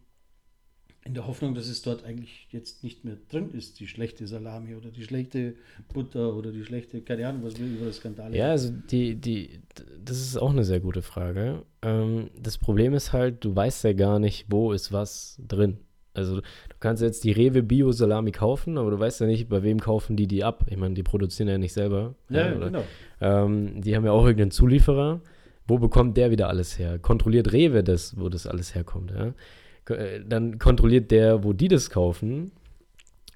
[1.03, 4.75] in der Hoffnung, dass es dort eigentlich jetzt nicht mehr drin ist, die schlechte Salami
[4.75, 5.55] oder die schlechte
[5.93, 9.61] Butter oder die schlechte, keine Ahnung, was wir über das Skandale Ja, also die, die,
[10.05, 11.65] das ist auch eine sehr gute Frage.
[11.81, 15.79] Ähm, das Problem ist halt, du weißt ja gar nicht, wo ist was drin.
[16.15, 16.43] Also du
[16.81, 20.17] kannst jetzt die Rewe Bio Salami kaufen, aber du weißt ja nicht, bei wem kaufen
[20.17, 20.65] die die ab.
[20.69, 22.15] Ich meine, die produzieren ja nicht selber.
[22.29, 22.85] Ja, ja, oder- genau.
[23.21, 25.21] Ähm, die haben ja auch irgendeinen Zulieferer.
[25.67, 26.99] Wo bekommt der wieder alles her?
[26.99, 29.13] Kontrolliert Rewe das, wo das alles herkommt?
[29.13, 29.95] Ja?
[29.95, 32.51] Äh, Dann kontrolliert der, wo die das kaufen,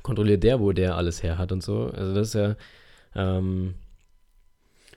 [0.03, 1.91] kontrolliert der, wo der alles her hat und so.
[1.95, 2.57] Also das ist ja.
[3.17, 3.75] Ähm,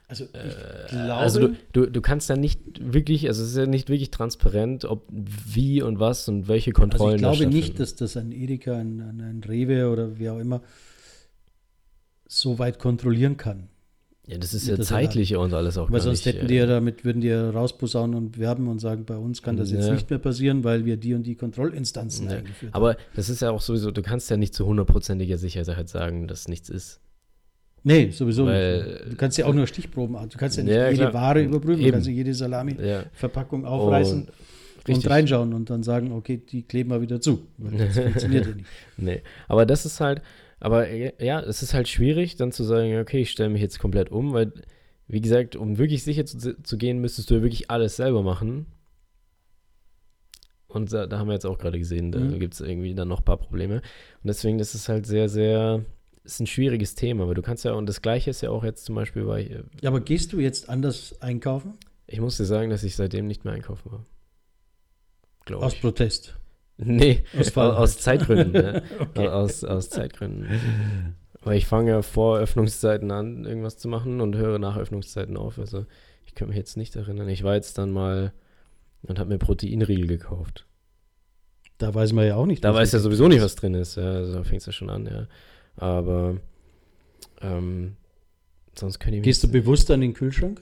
[0.10, 3.58] Also ich äh, glaube, also du, du, du kannst da nicht wirklich, also es ist
[3.58, 7.48] ja nicht wirklich transparent, ob wie und was und welche also Kontrollen ich da glaube
[7.48, 10.62] nicht, dass das ein Edeka, ein, ein, Rewe oder wie auch immer
[12.26, 13.68] so weit kontrollieren kann.
[14.28, 16.66] Ja, das ist ja zeitlich und alles auch Weil sonst nicht, hätten äh, die ja
[16.66, 19.94] damit, würden die ja rausposaunen und werben und sagen, bei uns kann das jetzt Ja.
[19.94, 22.84] nicht mehr passieren, weil wir die und die Kontrollinstanzen Ja, eingeführt haben.
[22.84, 26.48] Aber das ist ja auch sowieso, du kannst ja nicht zu hundertprozentiger Sicherheit sagen, dass
[26.50, 27.00] nichts ist.
[27.88, 29.12] Nee, sowieso Weil- nicht.
[29.14, 30.28] Du kannst ja auch nur Stichproben an.
[30.30, 31.14] Du kannst ja nicht Ja, jede klar.
[31.14, 31.80] Ware überprüfen.
[31.80, 31.92] Du Eben.
[31.94, 33.70] kannst ja jede Salami-Verpackung Ja.
[33.70, 34.28] aufreißen
[34.88, 37.48] Und- und, reinschauen und dann sagen, okay, die kleben wir wieder zu.
[37.58, 38.68] Weil Das funktioniert ja nicht.
[38.98, 40.22] Nee, aber das ist halt,
[40.60, 43.80] aber äh, ja, es ist halt schwierig, dann zu sagen, okay, ich stelle mich jetzt
[43.80, 44.52] komplett um, weil,
[45.08, 48.66] wie gesagt, um wirklich sicher zu, zu gehen, müsstest du ja wirklich alles selber machen.
[50.68, 52.40] Und da, da haben wir jetzt auch gerade gesehen, da Mhm.
[52.40, 53.76] gibt es irgendwie dann noch ein paar Probleme.
[53.76, 53.82] Und
[54.28, 55.86] deswegen ist es halt sehr, sehr,
[56.28, 58.86] ist ein schwieriges Thema, weil du kannst ja, und das Gleiche ist ja auch jetzt
[58.86, 61.74] zum Beispiel bei, äh, Ja, aber gehst du jetzt anders einkaufen?
[62.10, 64.06] ich muss dir sagen, dass ich seitdem nicht mehr einkaufen war.
[65.46, 65.82] Glaube Aus ich.
[65.82, 66.36] Protest.
[66.80, 68.52] Nee, Aus aus, Zeitgründen.
[68.52, 68.84] ne?
[69.00, 69.28] Okay.
[69.30, 70.48] aus, aus Zeitgründen.
[71.42, 75.58] Weil ich fange ja vor Öffnungszeiten an, irgendwas zu machen und höre nach Öffnungszeiten auf.
[75.58, 75.88] Also
[76.28, 77.30] ich kann mich jetzt nicht erinnern.
[77.30, 78.32] Ich war jetzt dann mal
[79.02, 80.68] und habe mir Proteinriegel gekauft.
[81.80, 82.64] Da weiß man ja auch nicht.
[82.64, 83.96] Da weiß ja sowieso nicht, was drin ist.
[83.98, 85.28] Ja, also da fängt es ja schon an, ja.
[85.78, 86.38] Aber
[87.42, 87.96] ähm,
[88.76, 90.62] sonst könnte ich mich Gehst du bewusst an den Kühlschrank?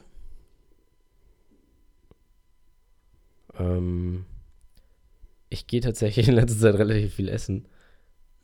[3.59, 4.25] ähm,
[5.49, 7.65] ich gehe tatsächlich in letzter Zeit relativ viel essen.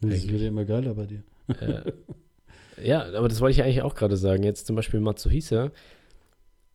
[0.02, 1.24] Das wird ja immer geiler bei dir.
[1.48, 1.92] Äh,
[2.84, 4.44] ja, aber das wollte ich eigentlich auch gerade sagen.
[4.44, 5.72] Jetzt zum Beispiel Matsuhisa.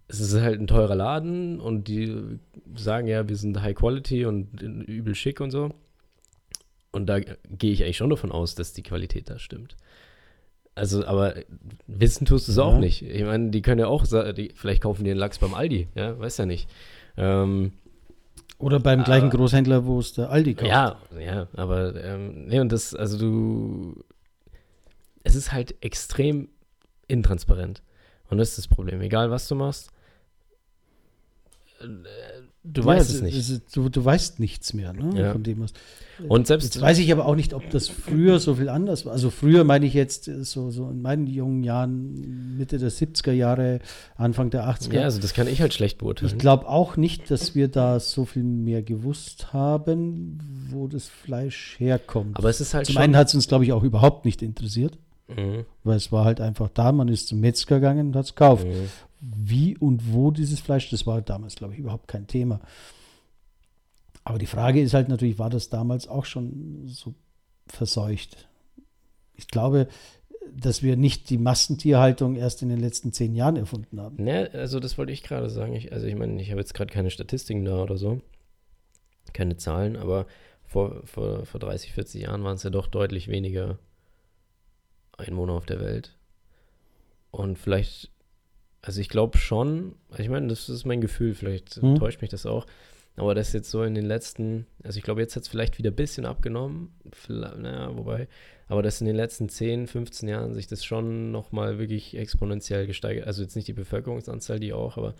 [0.06, 2.38] Es ist halt ein teurer Laden und die
[2.76, 5.70] sagen ja, wir sind High Quality und übel schick und so.
[6.92, 9.76] Und da gehe ich eigentlich schon davon aus, dass die Qualität da stimmt.
[10.76, 11.34] Also, aber
[11.88, 12.64] wissen tust du es Ja.
[12.64, 13.02] auch nicht.
[13.02, 16.16] Ich meine, die können ja auch, die, vielleicht kaufen die den Lachs beim Aldi, ja,
[16.18, 16.68] weiß ja nicht.
[17.16, 17.72] Ähm,
[18.58, 20.70] Oder beim gleichen Aber- Großhändler, wo es der Aldi kauft.
[20.70, 24.04] ja, ja, aber ähm, nee, und das, also du,
[25.24, 26.48] es ist halt extrem
[27.08, 27.82] intransparent.
[28.28, 29.00] Und das ist das Problem.
[29.00, 29.90] Egal, was du machst,
[31.80, 31.86] äh,
[32.72, 33.36] du Ja, weißt es nicht.
[33.36, 35.32] ist- du, du weißt nichts mehr ne, Ja.
[35.32, 35.72] von dem, was.
[36.28, 39.12] Und selbst, Jetzt weiß ich aber auch nicht, ob das früher so viel anders war.
[39.12, 43.32] Also früher meine ich jetzt äh, so, so in meinen jungen Jahren, Mitte der 70er
[43.32, 43.80] Jahre,
[44.16, 44.94] Anfang der 80er.
[44.94, 46.32] ja, also das kann ich halt schlecht beurteilen.
[46.32, 50.38] ich glaube auch nicht, dass wir da so viel mehr gewusst haben,
[50.70, 52.38] wo das Fleisch herkommt.
[52.38, 53.02] aber es ist halt Zum schon.
[53.02, 54.96] einen hat es uns, glaube ich, auch überhaupt nicht interessiert,
[55.28, 58.34] Mhm, weil es war halt einfach da, man ist zum Metzger gegangen und hat es
[58.36, 58.64] gekauft.
[58.66, 58.88] mhm.
[59.20, 62.60] Wie und wo dieses Fleisch, das war damals, glaube ich, überhaupt kein Thema.
[64.24, 67.14] Aber die Frage ist halt natürlich, war das damals auch schon so
[67.68, 68.48] verseucht?
[69.34, 69.88] Ich glaube,
[70.52, 74.22] dass wir nicht die Massentierhaltung erst in den letzten zehn Jahren erfunden haben.
[74.22, 75.74] Ne, also das wollte ich gerade sagen.
[75.74, 78.20] Ich, also ich meine, ich habe jetzt gerade keine Statistiken da oder so,
[79.32, 80.26] keine Zahlen, aber
[80.64, 83.78] vor, vor, vor 30, 40 Jahren waren es ja doch deutlich weniger
[85.16, 86.16] Einwohner auf der Welt.
[87.30, 88.10] Und vielleicht,
[88.86, 91.96] also ich glaube schon, ich meine, das ist mein Gefühl, vielleicht hm.
[91.96, 92.66] täuscht mich das auch,
[93.16, 95.90] aber das jetzt so in den letzten, also ich glaube, jetzt hat es vielleicht wieder
[95.90, 96.94] ein bisschen abgenommen,
[97.28, 98.28] naja, wobei,
[98.68, 103.26] aber dass in den letzten 10, 15 Jahren sich das schon nochmal wirklich exponentiell gesteigert,
[103.26, 105.16] also jetzt nicht die Bevölkerungsanzahl, die auch, aber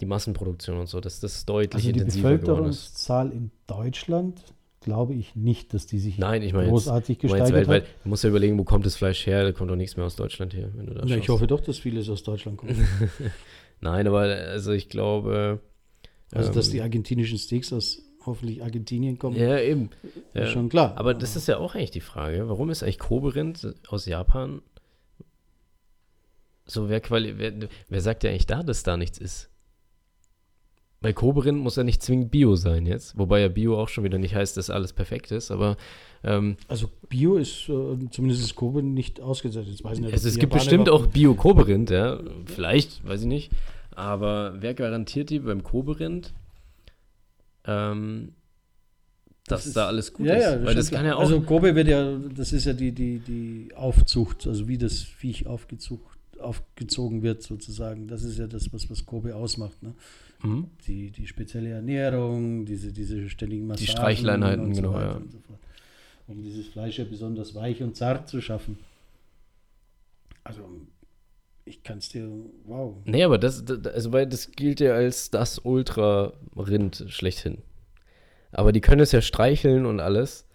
[0.00, 2.86] die Massenproduktion und so, dass das deutlich also intensiver geworden ist.
[2.86, 4.42] Die Bevölkerungszahl in Deutschland
[4.82, 7.84] glaube ich nicht, dass die sich Nein, ich meine großartig jetzt, gesteigert jetzt hat.
[8.02, 9.44] du musst ja überlegen, wo kommt das Fleisch her?
[9.44, 11.60] Da kommt doch nichts mehr aus Deutschland her, wenn du das ja, Ich hoffe doch,
[11.60, 12.76] dass vieles aus Deutschland kommt.
[13.80, 15.60] Nein, aber also ich glaube.
[16.32, 19.36] Also, ähm, dass die argentinischen Steaks aus hoffentlich Argentinien kommen.
[19.36, 19.90] Ja, eben.
[20.02, 20.46] Ist ja.
[20.46, 20.96] schon klar.
[20.96, 22.48] Aber das ist ja auch eigentlich die Frage.
[22.48, 24.62] Warum ist eigentlich Koberind aus Japan
[26.64, 27.52] so, wer, wer,
[27.88, 29.50] wer sagt ja eigentlich da, dass da nichts ist?
[31.02, 34.18] Bei Koberin muss ja nicht zwingend Bio sein jetzt, wobei ja Bio auch schon wieder
[34.18, 35.76] nicht heißt, dass alles perfekt ist, aber
[36.24, 39.68] ähm, also Bio ist äh, zumindest ist Koberin nicht ausgesetzt.
[39.68, 43.26] Jetzt weiß ich nicht, also es gibt bestimmt auch Bio Koberind, ja, vielleicht, weiß ich
[43.26, 43.50] nicht,
[43.90, 46.32] aber wer garantiert die beim Koberind,
[47.66, 48.32] ähm,
[49.46, 50.44] dass das da alles gut ja, ist?
[50.44, 51.20] Ja, Weil das kann ja auch.
[51.20, 55.46] Also Kobe wird ja, das ist ja die, die, die Aufzucht, also wie das Viech
[55.46, 58.06] aufgezucht, aufgezogen wird sozusagen.
[58.06, 59.82] Das ist ja das, was, was Kobe ausmacht.
[59.82, 59.94] Ne?
[60.42, 60.68] Mhm.
[60.86, 63.86] Die, die spezielle Ernährung, diese, diese ständigen Massagen.
[63.86, 65.14] Die Streichleinheiten, so genau, ja.
[65.14, 65.38] So
[66.28, 68.78] um dieses Fleisch ja besonders weich und zart zu schaffen.
[70.44, 70.62] Also,
[71.64, 72.28] ich kann es dir,
[72.64, 72.96] wow.
[73.04, 77.58] Nee, aber das, das, also, weil das gilt ja als das Ultra-Rind schlechthin.
[78.50, 80.46] Aber die können es ja streicheln und alles.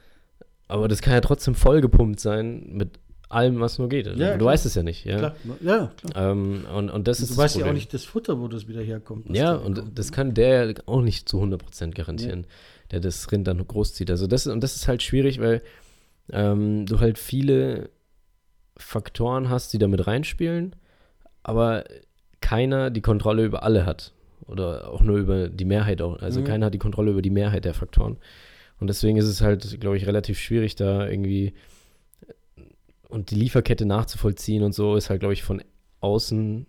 [0.67, 4.07] Aber das kann ja trotzdem vollgepumpt sein mit allem, was nur geht.
[4.07, 4.39] Ja, du klar.
[4.53, 5.05] weißt es ja nicht.
[5.05, 5.35] Ja, klar.
[5.61, 6.31] Ja, klar.
[6.31, 8.67] Ähm, und, und das und ist du weißt ja auch nicht das Futter, wo das
[8.67, 9.35] wieder herkommt.
[9.35, 10.15] Ja, und kommt, das ne?
[10.15, 12.47] kann der auch nicht zu 100% garantieren, ja.
[12.91, 14.09] der das Rind dann großzieht.
[14.09, 15.61] Also das, und das ist halt schwierig, weil
[16.31, 17.89] ähm, du halt viele
[18.77, 20.75] Faktoren hast, die damit reinspielen,
[21.43, 21.85] aber
[22.41, 24.13] keiner die Kontrolle über alle hat.
[24.45, 26.21] Oder auch nur über die Mehrheit auch.
[26.21, 26.45] Also mhm.
[26.45, 28.17] keiner hat die Kontrolle über die Mehrheit der Faktoren.
[28.79, 31.53] Und deswegen ist es halt, glaube ich, relativ schwierig, da irgendwie
[33.09, 35.63] und die Lieferkette nachzuvollziehen und so ist halt, glaube ich, von
[36.01, 36.67] außen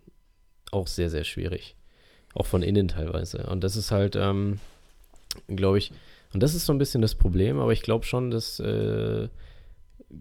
[0.70, 1.76] auch sehr, sehr schwierig.
[2.34, 3.46] Auch von innen teilweise.
[3.46, 4.60] Und das ist halt, ähm,
[5.48, 5.92] glaube ich,
[6.32, 9.28] und das ist so ein bisschen das Problem, aber ich glaube schon, dass äh,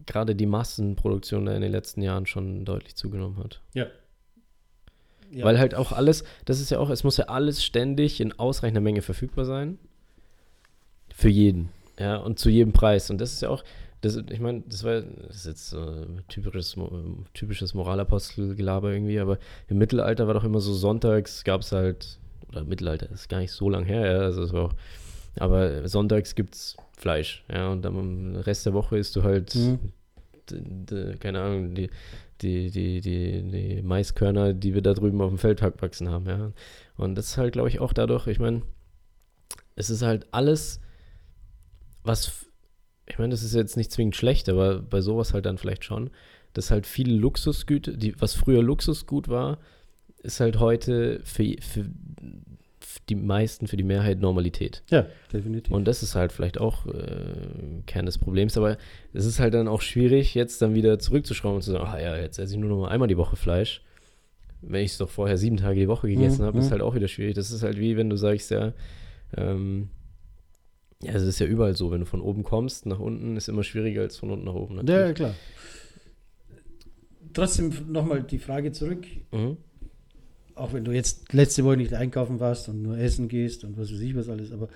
[0.06, 3.62] gerade die Massenproduktion in den letzten Jahren schon deutlich zugenommen hat.
[3.74, 3.88] Ja.
[5.32, 5.46] ja.
[5.46, 8.82] Weil halt auch alles, das ist ja auch, es muss ja alles ständig in ausreichender
[8.82, 9.78] Menge verfügbar sein.
[11.14, 11.70] Für jeden.
[12.00, 13.10] Ja, und zu jedem Preis.
[13.10, 13.64] Und das ist ja auch,
[14.02, 16.76] das, ich meine, das war das ist jetzt äh, typisches,
[17.34, 22.64] typisches Moralapostelgelaber irgendwie, aber im Mittelalter war doch immer so, sonntags gab es halt, oder
[22.64, 24.70] Mittelalter ist gar nicht so lang her, ja, also so,
[25.40, 29.80] aber sonntags gibt es Fleisch, ja, und am Rest der Woche isst du halt, mhm.
[31.20, 31.90] keine Ahnung, die,
[32.42, 36.52] die, die, die, die Maiskörner, die wir da drüben auf dem Feld wachsen haben, ja.
[36.98, 38.62] Und das ist halt, glaube ich, auch dadurch, ich meine,
[39.76, 40.82] es ist halt alles,
[42.04, 42.47] was
[43.08, 46.10] ich meine, das ist jetzt nicht zwingend schlecht, aber bei sowas halt dann vielleicht schon,
[46.54, 49.60] dass halt viele Luxusgüter, die, was früher Luxusgut war,
[50.24, 51.86] ist halt heute für, für,
[53.10, 54.84] die meisten, für die Mehrheit Normalität.
[54.90, 55.74] Ja, definitiv.
[55.74, 58.78] Und das ist halt vielleicht auch äh, Kern des Problems, aber
[59.14, 62.18] es ist halt dann auch schwierig, jetzt dann wieder zurückzuschrauben und zu sagen, ah ja,
[62.18, 63.82] jetzt esse ich nur noch mal einmal die Woche Fleisch.
[64.62, 66.72] Wenn ich es doch vorher sieben Tage die Woche gegessen mhm, habe, ist mhm.
[66.72, 67.36] halt auch wieder schwierig.
[67.36, 68.74] Das ist halt wie, wenn du sagst, ja,
[69.36, 69.90] ähm,
[71.04, 73.64] ja, es ist ja überall so, wenn du von oben kommst, nach unten ist immer
[73.64, 74.76] schwieriger als von unten nach oben.
[74.76, 75.00] Natürlich.
[75.00, 75.34] Ja, klar.
[77.34, 79.06] Trotzdem nochmal die Frage zurück.
[79.32, 79.58] Mhm.
[80.56, 83.92] Auch wenn du jetzt letzte Woche nicht einkaufen warst und nur essen gehst und was
[83.92, 84.70] weiß ich was alles, aber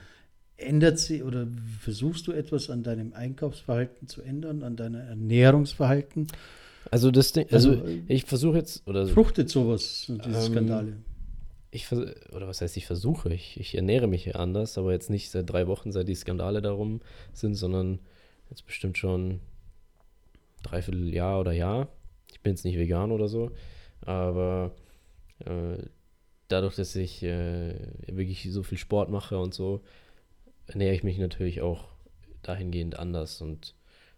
[0.57, 1.47] ändert sie oder
[1.79, 6.27] versuchst du etwas an deinem Einkaufsverhalten zu ändern, an deinem Ernährungsverhalten?
[6.91, 10.93] Also das Ding, also, also ich versuche jetzt oder fruchtet sowas, diese ähm, Skandale
[11.71, 15.31] ich oder was heißt ich versuche, ich, ich ernähre mich hier anders, aber jetzt nicht
[15.31, 16.99] seit drei Wochen, seit die Skandale darum
[17.33, 17.99] sind, sondern
[18.49, 19.39] jetzt bestimmt schon
[20.63, 21.87] dreiviertel Jahr oder Jahr.
[22.31, 23.51] Ich bin jetzt nicht vegan oder so,
[24.01, 24.75] aber
[25.39, 25.77] äh,
[26.49, 27.73] dadurch, dass ich äh,
[28.07, 29.81] wirklich so viel Sport mache und so,
[30.67, 31.85] ernähre ich mich natürlich auch
[32.41, 33.75] dahingehend anders und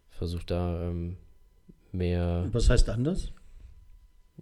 [0.09, 1.17] versuche da ähm,
[1.91, 2.49] mehr.
[2.51, 3.31] Was heißt anders?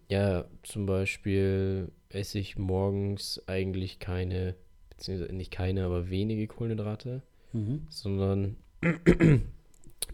[0.07, 4.55] Ja, zum Beispiel esse ich morgens eigentlich keine,
[4.89, 7.21] beziehungsweise nicht keine, aber wenige Kohlenhydrate.
[7.53, 7.87] Mhm.
[7.89, 8.55] sondern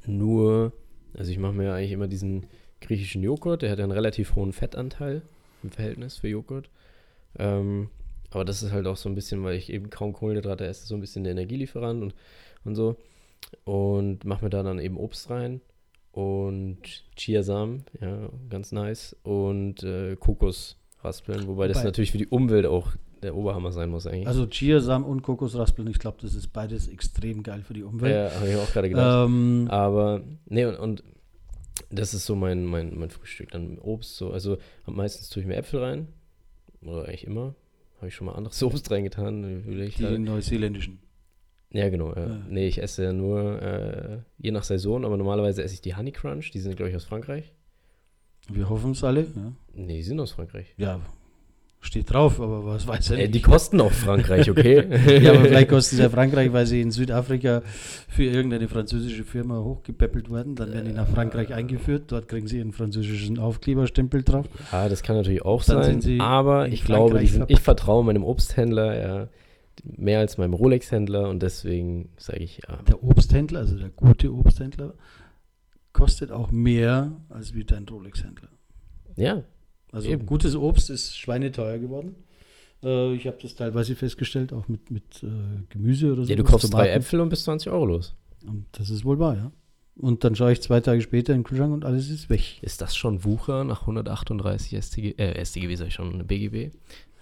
[0.05, 0.73] nur,
[1.13, 2.47] also ich mache mir eigentlich immer diesen
[2.81, 5.21] griechischen Joghurt, der hat ja einen relativ hohen Fettanteil
[5.63, 6.69] im Verhältnis für Joghurt.
[7.38, 7.89] Ähm,
[8.31, 10.95] aber das ist halt auch so ein bisschen, weil ich eben kaum Kohlenhydrate esse, so
[10.95, 12.15] ein bisschen der Energielieferant und,
[12.65, 12.97] und so.
[13.63, 15.62] Und mache mir da dann eben Obst rein
[16.12, 16.79] und
[17.15, 19.15] Chiasamen, ja, ganz nice.
[19.23, 20.15] Und äh,
[21.08, 22.91] Kokosraspeln, wobei das Wobei- natürlich für die Umwelt auch
[23.24, 24.28] der Oberhammer sein muss eigentlich.
[24.28, 28.13] Also Chiasamen und Kokosraspeln, ich glaube, das ist beides extrem geil für die Umwelt.
[28.13, 29.28] ja, habe ich auch gerade gedacht.
[29.28, 31.04] Ähm, Aber, nee, und, und
[31.89, 33.52] das ist so mein, mein, mein Frühstück.
[33.52, 36.08] Dann Obst, so, also meistens tue ich mir Äpfel rein.
[36.84, 37.56] Oder eigentlich immer.
[37.98, 39.65] Habe ich schon mal anderes Obst reingetan.
[39.65, 41.00] Will ich die neuseeländischen.
[41.72, 42.13] ja, genau.
[42.13, 42.28] Ja.
[42.28, 42.38] Ja.
[42.50, 46.12] Nee, ich esse ja nur äh, je nach Saison, aber normalerweise esse ich die Honey
[46.12, 46.52] Crunch.
[46.52, 47.52] Die sind, glaube ich, aus Frankreich.
[48.49, 49.21] Wir hoffen es alle.
[49.21, 49.51] Ja.
[49.75, 50.73] Nee, die sind aus Frankreich.
[50.77, 50.99] ja,
[51.79, 53.36] steht drauf, aber was weiß er Äh, nicht.
[53.36, 54.83] die kosten auch Frankreich, okay?
[55.23, 57.62] ja, aber vielleicht kosten sie ja Frankreich, weil sie in Südafrika
[58.10, 60.55] für irgendeine französische Firma hochgepäppelt wurden.
[60.55, 62.05] Dann werden die nach Frankreich eingeführt.
[62.12, 64.47] Dort kriegen sie ihren französischen Aufkleberstempel drauf.
[64.71, 65.91] Ja, das kann natürlich auch Dann sein.
[65.91, 69.27] sind sie Aber ich glaube, Frankreich sind, ich vertraue meinem Obsthändler ja,
[69.83, 72.79] mehr als meinem Rolex-Händler und deswegen sage ich ja.
[72.88, 74.93] Der Obsthändler, also der gute Obsthändler,
[75.97, 78.49] kostet auch mehr als wie dein Rolex-Händler.
[79.15, 79.43] Ja,
[79.91, 80.25] Also Eben.
[80.27, 82.15] gutes Obst ist schweineteuer geworden.
[82.83, 85.27] Äh, ich habe das teilweise festgestellt, auch mit, mit äh,
[85.69, 86.29] Gemüse oder so.
[86.29, 86.89] ja du kaufst drei.
[86.91, 88.15] Äpfel und bist 20 Euro los.
[88.45, 89.51] Und das ist wohl wahr, ja.
[89.95, 92.62] Und dann schaue ich zwei Tage später in den Kühlschrank und alles ist weg.
[92.62, 96.71] Ist das schon Wucher nach 138 StG, äh, StGB sag ich schon, BGB?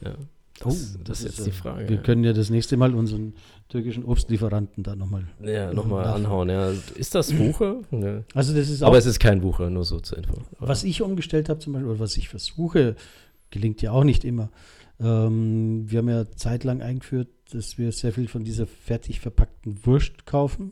[0.01, 0.15] Ja,
[0.59, 1.89] das, das, ist jetzt die Frage.
[1.89, 3.33] Wir können ja das nächste Mal unseren
[3.69, 5.25] türkischen Obstlieferanten da nochmal.
[5.43, 6.25] Ja, nochmal Nachfragen.
[6.25, 6.49] anhauen.
[6.49, 6.71] Ja.
[6.95, 7.81] Ist das Wucher?
[7.91, 8.23] Ja.
[8.33, 10.33] Also das ist Aber es ist kein Wucher, nur so zur Info.
[10.59, 12.95] was ich umgestellt habe zum Beispiel, oder was ich versuche,
[13.49, 14.49] gelingt ja auch nicht immer.
[14.99, 20.25] Ähm, wir haben ja zeitlang eingeführt, dass wir sehr viel von dieser fertig verpackten Wurst
[20.25, 20.71] kaufen.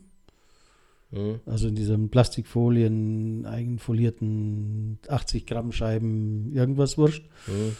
[1.10, 1.40] Mhm.
[1.46, 7.22] Also in diesen Plastikfolien, eigenfolierten 80 Gramm Scheiben, irgendwas Wurst.
[7.46, 7.76] Mhm.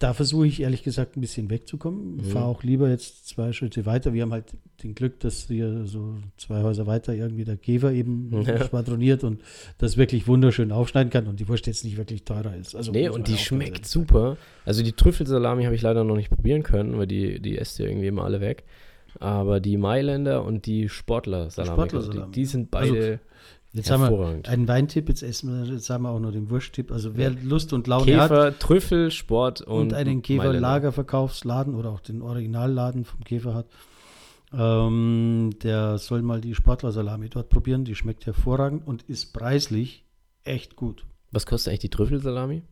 [0.00, 2.16] Da versuche ich ehrlich gesagt ein bisschen wegzukommen.
[2.18, 2.24] Mhm.
[2.24, 4.12] Fahre auch lieber jetzt zwei Schritte weiter.
[4.14, 4.44] Wir haben halt
[4.84, 8.64] den Glück, dass hier so zwei Häuser weiter irgendwie der Käfer eben Ja.
[8.64, 9.42] schwadroniert und
[9.78, 12.76] das wirklich wunderschön aufschneiden kann und die Wurst jetzt nicht wirklich teurer ist.
[12.76, 14.36] Also Nee, und die schmeckt super.
[14.64, 17.88] Also die Trüffelsalami habe ich leider noch nicht probieren können, weil die, die esst ihr
[17.88, 18.62] irgendwie immer alle weg.
[19.18, 23.20] Aber die Mailänder und die Sportler-Salami, Sportler-Salami, die, die sind Also, beide
[23.72, 26.90] Jetzt haben wir einen Weintipp, jetzt essen wir, jetzt haben wir auch noch den Wursttipp.
[26.90, 30.22] Also wer Lust und Laune hat Käfer, Trüffel, Sport und, und, einen.
[30.22, 33.66] Käfer-Lagerverkaufsladen oder auch den Originalladen vom Käfer hat,
[34.52, 37.84] ähm, der soll mal die Sportler-Salami dort probieren.
[37.84, 40.04] Die schmeckt hervorragend und ist preislich
[40.44, 41.04] echt gut.
[41.30, 42.62] Was kostet eigentlich die Trüffelsalami?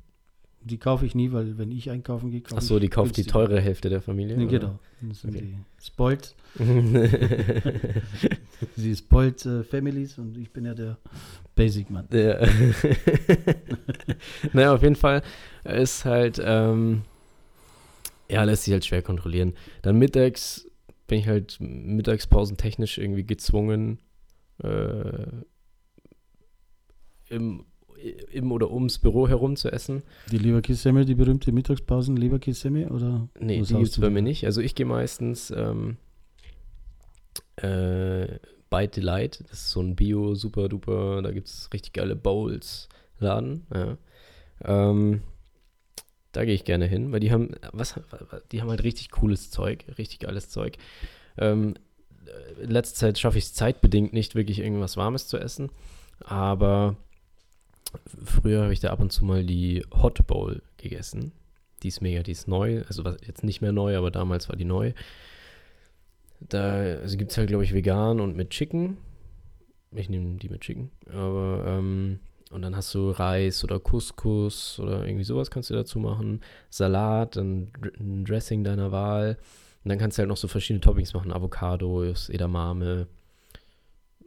[0.68, 3.22] Die kaufe ich nie, weil wenn ich einkaufen gehe, kaufe Achso, ich die kauft die
[3.22, 4.36] teure Hälfte der Familie.
[4.36, 4.80] Nee, genau.
[5.00, 5.46] Das sind Okay.
[5.46, 6.34] die Spoilt,
[8.76, 10.98] die Spoilt äh, Families und ich bin ja der
[11.54, 12.08] Basic-Mann.
[12.10, 12.40] Ja.
[14.52, 15.22] naja, auf jeden Fall
[15.62, 17.02] ist halt, ähm,
[18.28, 19.54] ja, lässt sich halt schwer kontrollieren.
[19.82, 20.68] Dann mittags
[21.06, 24.00] bin ich halt mittagspausentechnisch irgendwie gezwungen,
[24.64, 25.26] äh,
[27.28, 27.66] im,
[28.32, 30.02] im oder ums Büro herum zu essen.
[30.30, 33.28] Die Leberkässemmel, die berühmte Mittagspausen Leberkässemmel oder?
[33.38, 34.44] Nee, die gibt es bei mir nicht.
[34.44, 35.96] Also ich gehe meistens ähm,
[37.56, 38.38] äh,
[38.70, 39.40] Bite Delight.
[39.48, 43.66] Das ist so ein Bio, super duper, da gibt es richtig geile Bowls Laden.
[43.72, 43.96] Ja.
[44.64, 45.22] Ähm,
[46.32, 47.98] da gehe ich gerne hin, weil die haben, was,
[48.52, 50.76] die haben halt richtig cooles Zeug, richtig geiles Zeug.
[51.38, 51.74] Ähm,
[52.60, 55.70] in letzter Zeit schaffe ich es zeitbedingt nicht, wirklich irgendwas Warmes zu essen.
[56.20, 56.96] Aber
[58.24, 61.32] früher habe ich da ab und zu mal die Hot Bowl gegessen.
[61.82, 62.82] Die ist mega, die ist neu.
[62.86, 64.92] Also jetzt nicht mehr neu, aber damals war die neu.
[66.40, 68.96] Da also gibt es halt, glaube ich, vegan und mit Chicken.
[69.92, 70.90] Ich nehme die mit Chicken.
[71.08, 72.20] Aber, ähm,
[72.50, 76.42] und dann hast du Reis oder Couscous oder irgendwie sowas kannst du dazu machen.
[76.70, 79.36] Salat, ein, ein Dressing deiner Wahl.
[79.84, 81.32] Und dann kannst du halt noch so verschiedene Toppings machen.
[81.32, 83.06] Avocados, Edamame,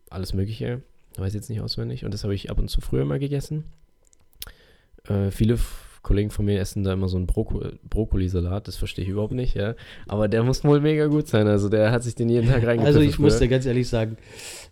[0.09, 0.81] alles mögliche.
[1.19, 2.05] Weiß jetzt nicht auswendig.
[2.05, 3.65] Und das habe ich ab und zu früher mal gegessen.
[5.07, 5.57] Äh, viele
[6.01, 8.67] Kollegen von mir essen da immer so einen Brokko Brokkolisalat.
[8.67, 9.75] Das verstehe ich überhaupt nicht, ja.
[10.07, 11.47] Aber der muss wohl mega gut sein.
[11.47, 12.85] Also der hat sich den jeden Tag reingepfiffen.
[12.85, 14.17] Also ich muss dir ganz ehrlich sagen,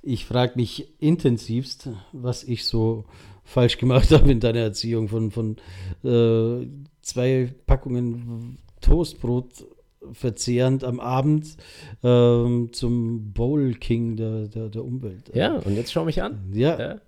[0.02, 3.06] ich frage mich intensivst, was ich so
[3.44, 5.58] falsch gemacht habe in deiner Erziehung von, von
[6.04, 6.68] äh,
[7.02, 9.66] zwei Packungen Toastbrot
[10.12, 11.58] verzehrend am Abend
[12.04, 15.32] ähm, zum Bowl King der, der, der Umwelt.
[15.34, 16.52] Ja, und jetzt schau mich an.
[16.54, 17.02] Ja, Ja,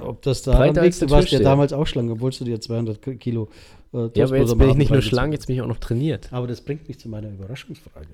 [0.00, 1.40] ob das da du der warst ja Türsteher.
[1.40, 3.48] damals auch schlank, obwohl du dir 200 Kilo
[3.92, 6.32] äh, ja aber jetzt bin ich nicht nur schlank, jetzt bin ich auch noch trainiert.
[6.32, 8.08] Aber das bringt mich zu meiner Überraschungsfrage.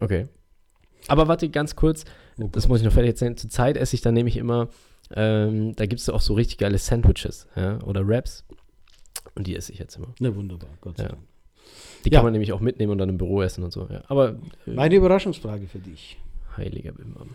[0.00, 0.26] Okay.
[1.08, 2.04] Aber warte, ganz kurz,
[2.40, 3.36] Oh das muss ich noch fertig erzählen.
[3.36, 4.68] Zur Zeit esse ich dann nämlich immer,
[5.14, 8.44] ähm, da gibt es auch so richtig geile Sandwiches ja, oder Wraps.
[9.34, 10.14] Und die esse ich jetzt immer.
[10.20, 11.08] Na wunderbar, Gott sei Ja.
[11.10, 11.22] Dank.
[12.04, 12.18] Die Ja.
[12.18, 13.86] kann man nämlich auch mitnehmen und dann im Büro essen und so.
[13.90, 14.02] Ja.
[14.08, 14.30] Aber
[14.66, 16.18] äh, Meine Überraschungsfrage für dich.
[16.56, 17.30] heiliger Bimbam.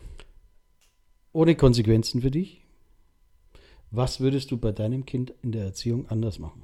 [1.33, 2.61] Ohne Konsequenzen für dich.
[3.91, 6.63] Was würdest du bei deinem Kind in der Erziehung anders machen?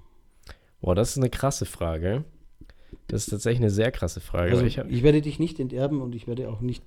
[0.82, 2.26] Boah, das ist eine krasse Frage.
[3.08, 4.52] Das ist tatsächlich eine sehr krasse Frage.
[4.52, 6.84] Also ich, ich hab, werde dich nicht enterben und ich werde auch nicht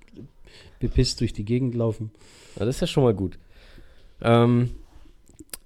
[0.79, 2.11] bepisst durch die Gegend laufen.
[2.57, 3.39] Ja, das ist ja schon mal gut.
[4.21, 4.71] Ähm,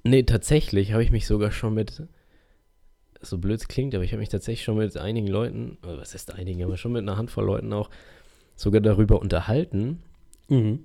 [0.03, 2.03] nee, tatsächlich habe ich mich sogar schon mit,
[3.21, 6.13] so blöd es klingt, aber ich habe mich tatsächlich schon mit einigen Leuten, oder was
[6.13, 7.89] heißt einigen, aber schon mit einer Handvoll Leuten auch
[8.55, 10.01] sogar darüber unterhalten,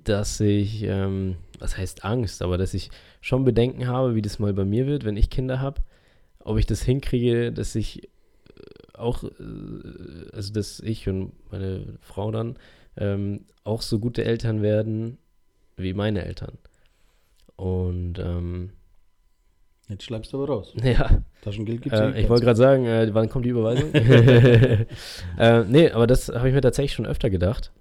[0.03, 2.89] dass ich, ähm, was heißt Angst, aber dass ich
[3.21, 5.81] schon Bedenken habe, wie das mal bei mir wird, wenn ich Kinder habe,
[6.39, 8.07] ob ich das hinkriege, dass ich äh,
[8.93, 9.29] auch, äh,
[10.33, 12.55] also dass ich und meine Frau dann
[12.95, 15.17] ähm, auch so gute Eltern werden
[15.75, 16.57] wie meine Eltern.
[17.57, 18.71] Und ähm,
[19.89, 20.73] Jetzt schleimst du aber raus.
[20.83, 23.93] ja, Taschengeld gibt es äh, ich wollte gerade sagen, äh, wann kommt die Überweisung?
[25.37, 27.71] äh, nee, aber das habe ich mir tatsächlich schon öfter gedacht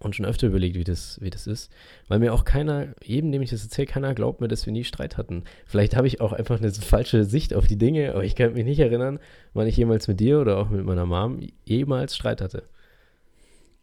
[0.00, 1.70] und schon öfter überlegt, wie das, wie das ist.
[2.08, 4.84] Weil mir auch keiner, jedem, dem ich das erzähle, keiner glaubt mir, dass wir nie
[4.84, 5.44] Streit hatten.
[5.66, 8.64] Vielleicht habe ich auch einfach eine falsche Sicht auf die Dinge, aber ich kann mich
[8.64, 9.18] nicht erinnern,
[9.54, 12.64] wann ich jemals mit dir oder auch mit meiner Mom jemals Streit hatte.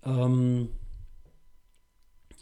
[0.05, 0.69] Ähm,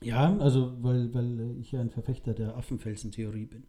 [0.02, 3.64] ja, also weil, weil ich ja ein Verfechter der Affenfelsen-Theorie bin.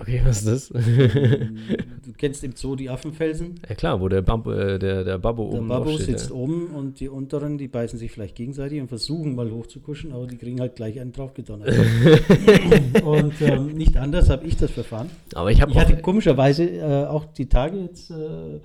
[0.00, 0.68] Okay, was ist das?
[0.68, 3.60] du kennst im Zoo die Affenfelsen.
[3.68, 6.18] ja klar, wo der, Bamb, äh, der, der Babbo Der oben Babbo drauf steht.
[6.18, 6.36] sitzt ja.
[6.36, 10.36] oben und die unteren, die beißen sich vielleicht gegenseitig und versuchen mal hochzukuschen, aber die
[10.36, 11.68] kriegen halt gleich einen draufgedonnert.
[13.04, 15.10] und ähm, nicht anders habe ich das Verfahren.
[15.34, 18.60] Aber ich habe Ich hatte komischerweise äh, auch die Tage jetzt äh,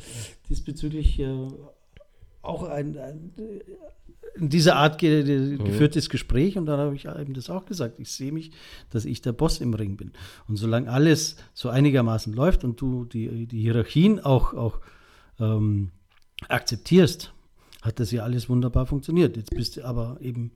[0.49, 1.25] diesbezüglich äh,
[2.45, 3.31] auch ein, ein
[4.37, 7.99] in dieser Art ge ge- geführtes Gespräch und dann habe ich eben das auch gesagt.
[7.99, 8.51] Ich sehe mich,
[8.89, 10.11] dass ich der Boss im Ring bin.
[10.49, 14.81] Und solange alles so einigermaßen läuft und du die, die Hierarchien auch, auch
[15.39, 15.91] ähm,
[16.49, 17.33] akzeptierst,
[17.81, 19.37] hat das ja alles wunderbar funktioniert.
[19.37, 20.51] Jetzt bist du aber eben,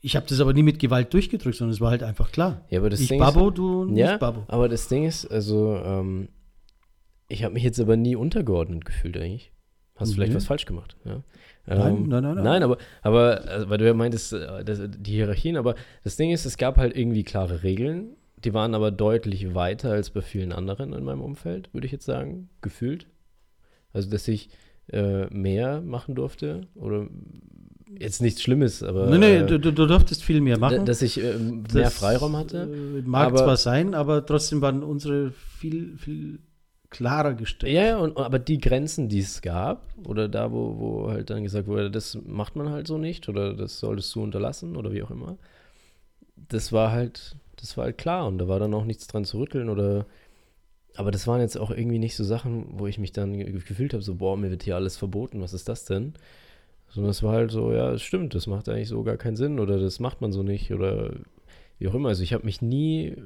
[0.00, 2.64] ich habe das aber nie mit Gewalt durchgedrückt, sondern es war halt einfach klar.
[2.70, 4.44] Ja, aber das ich Ding ist- Babbo, du nicht ja, Babbo.
[4.48, 6.28] aber das Ding ist, also, ähm,
[7.28, 9.52] ich habe mich jetzt aber nie untergeordnet gefühlt eigentlich.
[9.96, 10.36] Hast du vielleicht Mhm.
[10.36, 10.96] was falsch gemacht?
[11.04, 11.22] Ja?
[11.66, 12.44] Nein, Ähm, nein, nein, nein.
[12.44, 15.74] Nein, aber, aber also, weil du ja meintest, äh, das, die Hierarchien, aber
[16.04, 18.10] das Ding ist, es gab halt irgendwie klare Regeln,
[18.44, 22.04] die waren aber deutlich weiter als bei vielen anderen in meinem Umfeld, würde ich jetzt
[22.04, 23.06] sagen, gefühlt.
[23.92, 24.50] Also, dass ich
[24.92, 27.08] äh, mehr machen durfte oder
[27.98, 30.84] jetzt nichts Schlimmes, aber Nee, nee, äh, du, du, du durftest viel mehr machen.
[30.84, 32.68] dass ich äh, mehr Das, Freiraum hatte.
[32.98, 36.38] Äh, mag aber- zwar sein, aber trotzdem waren unsere viel, viel
[36.90, 37.72] klarer gestellt.
[37.72, 41.66] Ja, und, aber die Grenzen, die es gab, oder da, wo, wo halt dann gesagt
[41.66, 45.10] wurde, das macht man halt so nicht, oder das solltest du unterlassen, oder wie auch
[45.10, 45.36] immer,
[46.48, 49.38] das war halt, das war halt klar und da war dann auch nichts dran zu
[49.38, 50.06] rütteln, oder,
[50.96, 53.94] aber das waren jetzt auch irgendwie nicht so Sachen, wo ich mich dann ge- gefühlt
[53.94, 56.14] habe, so, boah, mir wird hier alles verboten, was ist das denn?
[56.90, 59.60] Sondern es war halt so, ja, es stimmt, das macht eigentlich so gar keinen Sinn,
[59.60, 61.12] oder das macht man so nicht, oder
[61.78, 62.08] wie auch immer.
[62.08, 63.16] Also ich habe mich nie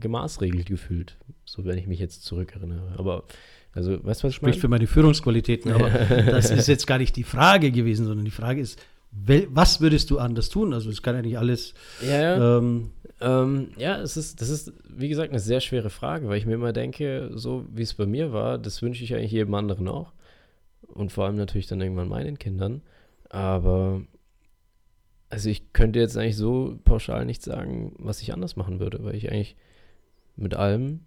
[0.00, 2.94] gemaßregelt gefühlt, so wenn ich mich jetzt zurückerinnere.
[2.98, 3.24] Aber,
[3.72, 4.60] also, weißt du, was ich Spricht meine?
[4.60, 5.90] für meine Führungsqualitäten, aber
[6.26, 8.80] das ist jetzt gar nicht die Frage gewesen, sondern die Frage ist,
[9.12, 10.72] wel, was würdest du anders tun?
[10.74, 11.74] Also es kann ja nicht alles.
[12.00, 12.58] Ja, ja.
[12.58, 12.90] Ähm,
[13.20, 16.54] Ähm, ja, es ist, das ist, wie gesagt, eine sehr schwere Frage, weil ich mir
[16.54, 20.12] immer denke, so wie es bei mir war, das wünsche ich eigentlich jedem anderen auch.
[20.82, 22.82] Und vor allem natürlich dann irgendwann meinen Kindern.
[23.30, 24.02] Aber,
[25.34, 29.16] also ich könnte jetzt eigentlich so pauschal nicht sagen, was ich anders machen würde, weil
[29.16, 29.56] ich eigentlich
[30.36, 31.00] mit allem,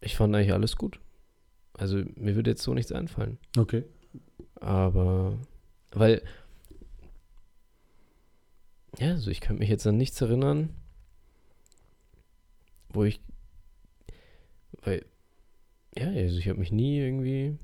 [0.00, 0.98] ich fand eigentlich alles gut.
[1.74, 3.36] Also mir würde jetzt so nichts einfallen.
[3.58, 3.84] okay.
[4.54, 5.38] Aber,
[5.92, 6.22] weil,
[8.98, 10.70] ja, also ich kann mich jetzt an nichts erinnern,
[12.88, 13.20] wo ich,
[14.82, 15.04] weil,
[15.94, 17.58] ja, also ich habe mich nie irgendwie,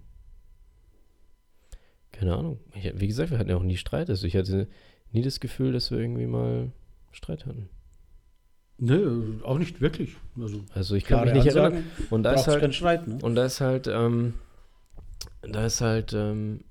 [2.12, 4.68] keine Ahnung, ich, wie gesagt, wir hatten ja auch nie Streit, also ich hatte
[5.14, 6.72] nie das Gefühl, dass wir irgendwie mal
[7.12, 7.68] Streit hatten.
[8.78, 10.16] Nö, auch nicht wirklich.
[10.38, 11.92] Also Also ich kann mich nicht Ansagen, erinnern.
[12.10, 13.18] Und da ist halt, Streit, ne?
[13.22, 14.34] Und da ist halt, ähm,
[15.42, 16.64] da ist halt, ähm,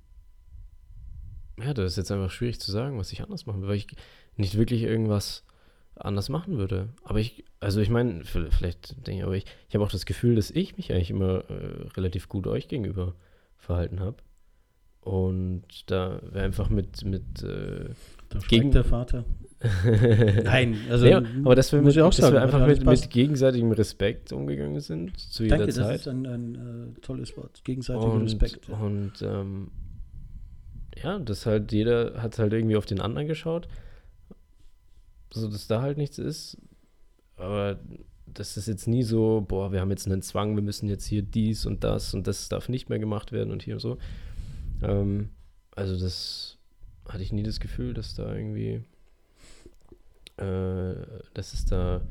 [1.60, 3.88] ja, das ist jetzt einfach schwierig zu sagen, was ich anders machen würde, weil ich
[4.36, 5.46] nicht wirklich irgendwas
[5.96, 6.90] anders machen würde.
[7.04, 10.36] Aber ich, also ich meine, vielleicht denke ich, aber ich, ich habe auch das Gefühl,
[10.36, 13.14] dass ich mich eigentlich immer äh, relativ gut euch gegenüber
[13.58, 14.18] verhalten habe.
[15.02, 17.90] Und da wäre einfach mit, mit, äh,
[18.34, 19.26] Da Gegen- der Vater.
[20.44, 22.86] Nein, also ja, aber dass wir, muss mit, ich auch dass sagen, wir einfach mit,
[22.86, 26.00] mit gegenseitigem Respekt umgegangen sind, zu jeder danke, das Zeit.
[26.02, 26.56] ist ein, ein
[26.98, 27.64] äh, tolles Wort.
[27.64, 28.68] Gegenseitiger und, Respekt.
[28.68, 28.76] ja.
[28.76, 29.72] Und ähm,
[31.02, 33.70] ja, das halt, jeder hat halt irgendwie auf den anderen geschaut.
[35.32, 36.58] So, dass da halt nichts ist.
[37.38, 37.80] Aber
[38.26, 41.22] das ist jetzt nie so, boah, wir haben jetzt einen Zwang, wir müssen jetzt hier
[41.22, 43.98] dies und das und das darf nicht mehr gemacht werden und hier und so.
[44.82, 45.30] Ähm,
[45.76, 46.58] also das
[47.08, 48.84] hatte ich nie das Gefühl, dass da irgendwie,
[50.38, 50.96] äh,
[51.34, 52.02] dass es da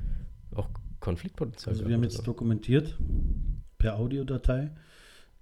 [0.55, 0.69] auch
[1.01, 2.23] Konfliktpotenzial Also wir haben jetzt so.
[2.23, 2.97] dokumentiert
[3.79, 4.71] per Audiodatei,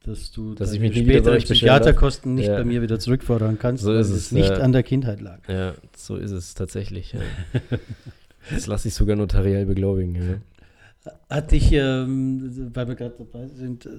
[0.05, 1.45] dass du Dass ich mich darf.
[1.45, 2.57] Psychiaterkosten nicht Ja.
[2.57, 4.57] bei mir wieder zurückfordern kannst, So weil ist es es, nicht ja.
[4.59, 5.47] an der Kindheit lag.
[5.49, 7.13] Ja, so ist es tatsächlich.
[7.13, 7.21] Ja.
[8.51, 10.15] das lasse ich sogar notariell beglaubigen.
[10.15, 11.13] Ja.
[11.29, 13.91] Hat dich, ähm, weil wir gerade dabei sind, äh,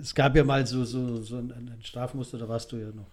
[0.00, 3.06] es gab ja mal so, so, so ein, ein Strafmuster, da warst du ja noch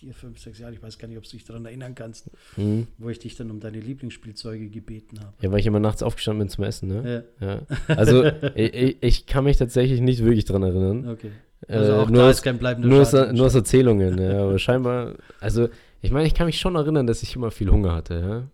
[0.00, 2.86] vier, fünf, sechs Jahre, ich weiß gar nicht, ob du dich daran erinnern kannst, Hm.
[2.96, 5.34] wo ich dich dann um deine Lieblingsspielzeuge gebeten habe.
[5.42, 6.88] ja, weil ich immer nachts aufgestanden bin zum Essen.
[6.88, 7.24] Ne?
[7.38, 7.60] Ja, Ja.
[7.88, 8.24] Also
[8.54, 11.06] ich, ich, kann mich tatsächlich nicht wirklich dran erinnern.
[11.06, 11.32] okay.
[11.68, 14.16] Also auch äh, nur da aus, ist kein bleibender nur, aus, Schaden nur aus Erzählungen.
[14.16, 15.68] Ja, aber scheinbar, also
[16.00, 18.14] ich meine, ich kann mich schon erinnern, dass ich immer viel Hunger hatte.
[18.14, 18.48] Ja?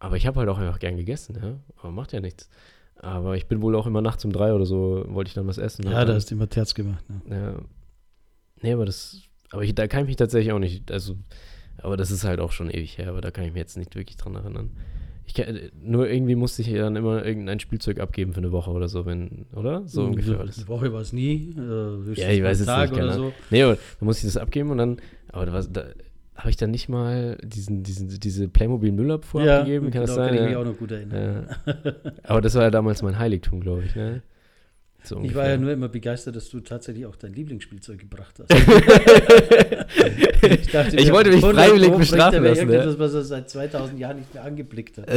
[0.00, 1.38] Aber ich habe halt auch einfach gern gegessen.
[1.40, 1.60] Ja?
[1.78, 2.50] Aber macht ja nichts.
[2.96, 5.58] Aber ich bin wohl auch immer nachts um drei oder so, wollte ich dann was
[5.58, 5.84] essen.
[5.84, 7.04] Ja, da hast du immer Terz gemacht.
[7.08, 7.20] Ne?
[7.30, 7.54] Ja.
[8.62, 9.22] Nee, aber das.
[9.52, 10.90] Aber ich, da kann ich mich tatsächlich auch nicht.
[10.92, 11.16] Also,
[11.78, 13.94] aber das ist halt auch schon ewig her, aber da kann ich mich jetzt nicht
[13.96, 14.70] wirklich dran erinnern.
[15.26, 18.88] Ich kann, nur irgendwie musste ich dann immer irgendein Spielzeug abgeben für eine Woche oder
[18.88, 19.82] so, wenn, oder?
[19.86, 20.58] So ungefähr war das.
[20.58, 21.54] Eine Woche war es nie.
[21.56, 23.32] Äh, Ja, ich weiß Tag nicht, oder so.
[23.50, 24.96] Nee, aber da musste ich das abgeben und dann,
[25.28, 25.84] aber da, war- da
[26.34, 30.22] habe ich dann nicht mal diesen, diesen, diese Playmobil Müllabfuhr Ja, abgegeben, kann das genau,
[30.22, 30.28] sein?
[30.30, 30.58] kann ich mich Ja.
[30.58, 31.46] auch noch gut erinnern.
[31.66, 31.74] Ja.
[32.24, 34.22] Aber das war ja damals mein Heiligtum, glaube ich, ne?
[35.02, 38.50] So Ich war ja nur immer begeistert, dass du tatsächlich auch dein Lieblingsspielzeug gebracht hast.
[40.72, 42.74] dachte Ich wollte mich 100 freiwillig bestrafen lassen, ja.
[42.74, 45.08] Irgendetwas, was er seit 2000 Jahren nicht mehr angeblickt hat.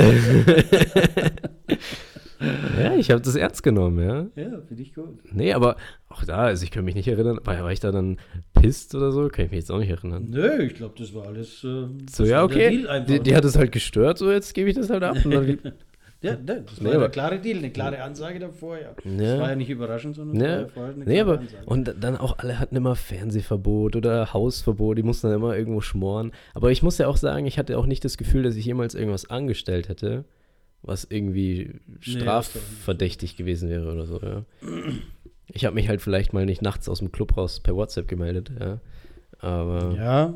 [2.79, 4.27] ja, ich habe das ernst genommen, ja.
[4.41, 5.19] ja, finde ich gut.
[5.31, 5.77] Nee, aber
[6.09, 8.17] auch da, also ich kann mich nicht erinnern, war, ich da dann
[8.53, 9.27] pisst oder so?
[9.29, 10.27] Kann ich mich jetzt auch nicht erinnern.
[10.29, 11.63] Nö, ich glaube, das war alles.
[11.63, 12.85] Äh, So, ja, okay.
[13.07, 15.17] Die, die hat es halt gestört, so jetzt gebe ich das halt ab.
[15.23, 15.59] Und dann,
[16.23, 18.93] ja, ne, das Nee, war ja aber- der klare Deal, eine klare Ansage davor, ja.
[19.03, 19.49] Das war ja.
[19.49, 20.61] ja nicht überraschend, sondern Ja.
[20.61, 21.65] ja vorher eine Nee, klare aber, Ansage.
[21.65, 26.31] und dann auch alle hatten immer Fernsehverbot oder Hausverbot, die mussten dann immer irgendwo schmoren.
[26.55, 28.95] Aber ich muss ja auch sagen, ich hatte auch nicht das Gefühl, dass ich jemals
[28.95, 30.25] irgendwas angestellt hätte,
[30.81, 34.43] was irgendwie Nee, strafverdächtig gewesen wäre oder so, ja.
[35.47, 38.51] Ich habe mich halt vielleicht mal nicht nachts aus dem Club raus per WhatsApp gemeldet,
[38.59, 38.79] ja.
[39.39, 40.33] Aber, ja,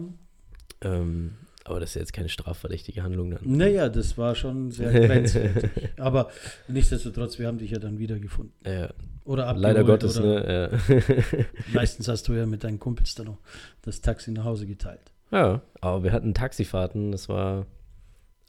[0.81, 1.31] ähm,
[1.68, 3.39] aber das ist jetzt keine strafverdächtige Handlung dann.
[3.43, 5.70] naja, das war schon sehr grenzwertig.
[5.97, 6.30] aber
[6.68, 8.53] nichtsdestotrotz, wir haben dich ja dann wiedergefunden.
[8.65, 8.89] Ja,
[9.26, 9.61] Oder abgeholt.
[9.63, 10.80] leider Gottes, oder ne?
[11.74, 13.39] Meistens hast du ja mit deinen Kumpels dann noch
[13.82, 15.11] das Taxi nach Hause geteilt.
[15.32, 15.39] Ja.
[15.55, 17.65] ja, aber wir hatten Taxifahrten, das war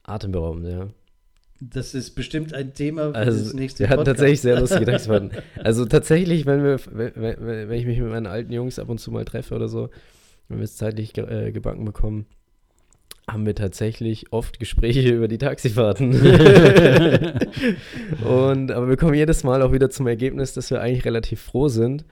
[0.04, 0.88] atemberaubend, ja.
[1.60, 4.18] Das ist bestimmt ein Thema für das Also, nächste wir hatten Podcast.
[4.18, 5.32] tatsächlich sehr lustige Taxifahrten.
[5.64, 9.10] Also tatsächlich, wenn wir, wenn, wenn ich mich mit meinen alten Jungs ab und zu
[9.10, 9.90] mal treffe oder so,
[10.46, 12.26] wenn wir es zeitlich ge äh, gebacken bekommen,
[13.28, 16.12] haben wir tatsächlich oft Gespräche über die Taxifahrten.
[18.24, 21.68] und, aber wir kommen jedes Mal auch wieder zum Ergebnis, dass wir eigentlich relativ froh
[21.68, 22.04] sind,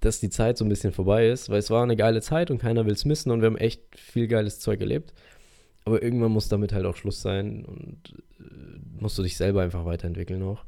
[0.00, 2.58] dass die Zeit so ein bisschen vorbei ist, weil es war eine geile Zeit und
[2.58, 5.14] keiner will es missen und wir haben echt viel geiles Zeug erlebt.
[5.84, 8.44] Aber irgendwann muss damit halt auch Schluss sein und äh,
[9.00, 10.64] musst du dich selber einfach weiterentwickeln auch.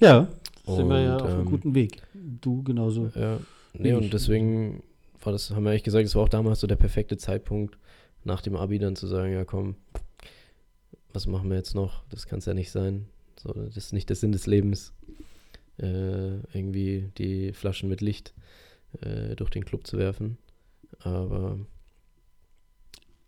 [0.00, 0.28] Ja,
[0.66, 2.02] sind wir ja Und, auf einem ähm, guten Weg.
[2.14, 3.10] Du genauso.
[3.14, 3.38] Ja,
[3.74, 4.82] nee, und deswegen
[5.22, 7.76] war das, haben wir eigentlich gesagt, es war auch damals so der perfekte Zeitpunkt,
[8.24, 9.76] nach dem Abi dann zu sagen, ja komm,
[11.12, 12.04] was machen wir jetzt noch?
[12.08, 13.06] Das kann es ja nicht sein.
[13.36, 14.92] So, das ist nicht der Sinn des Lebens,
[15.78, 18.34] äh, irgendwie die Flaschen mit Licht
[19.00, 20.36] äh, durch den Club zu werfen.
[21.00, 21.58] Aber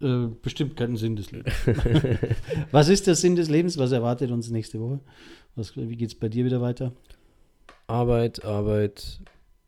[0.01, 1.55] Äh, bestimmt keinen Sinn des Lebens.
[2.73, 3.79] Was ist der Sinn des Lebens?
[3.79, 5.01] Was erwartet uns nächste Woche?
[5.55, 6.93] Was, wie geht es bei dir wieder weiter?
[7.87, 9.21] Arbeit, Arbeit,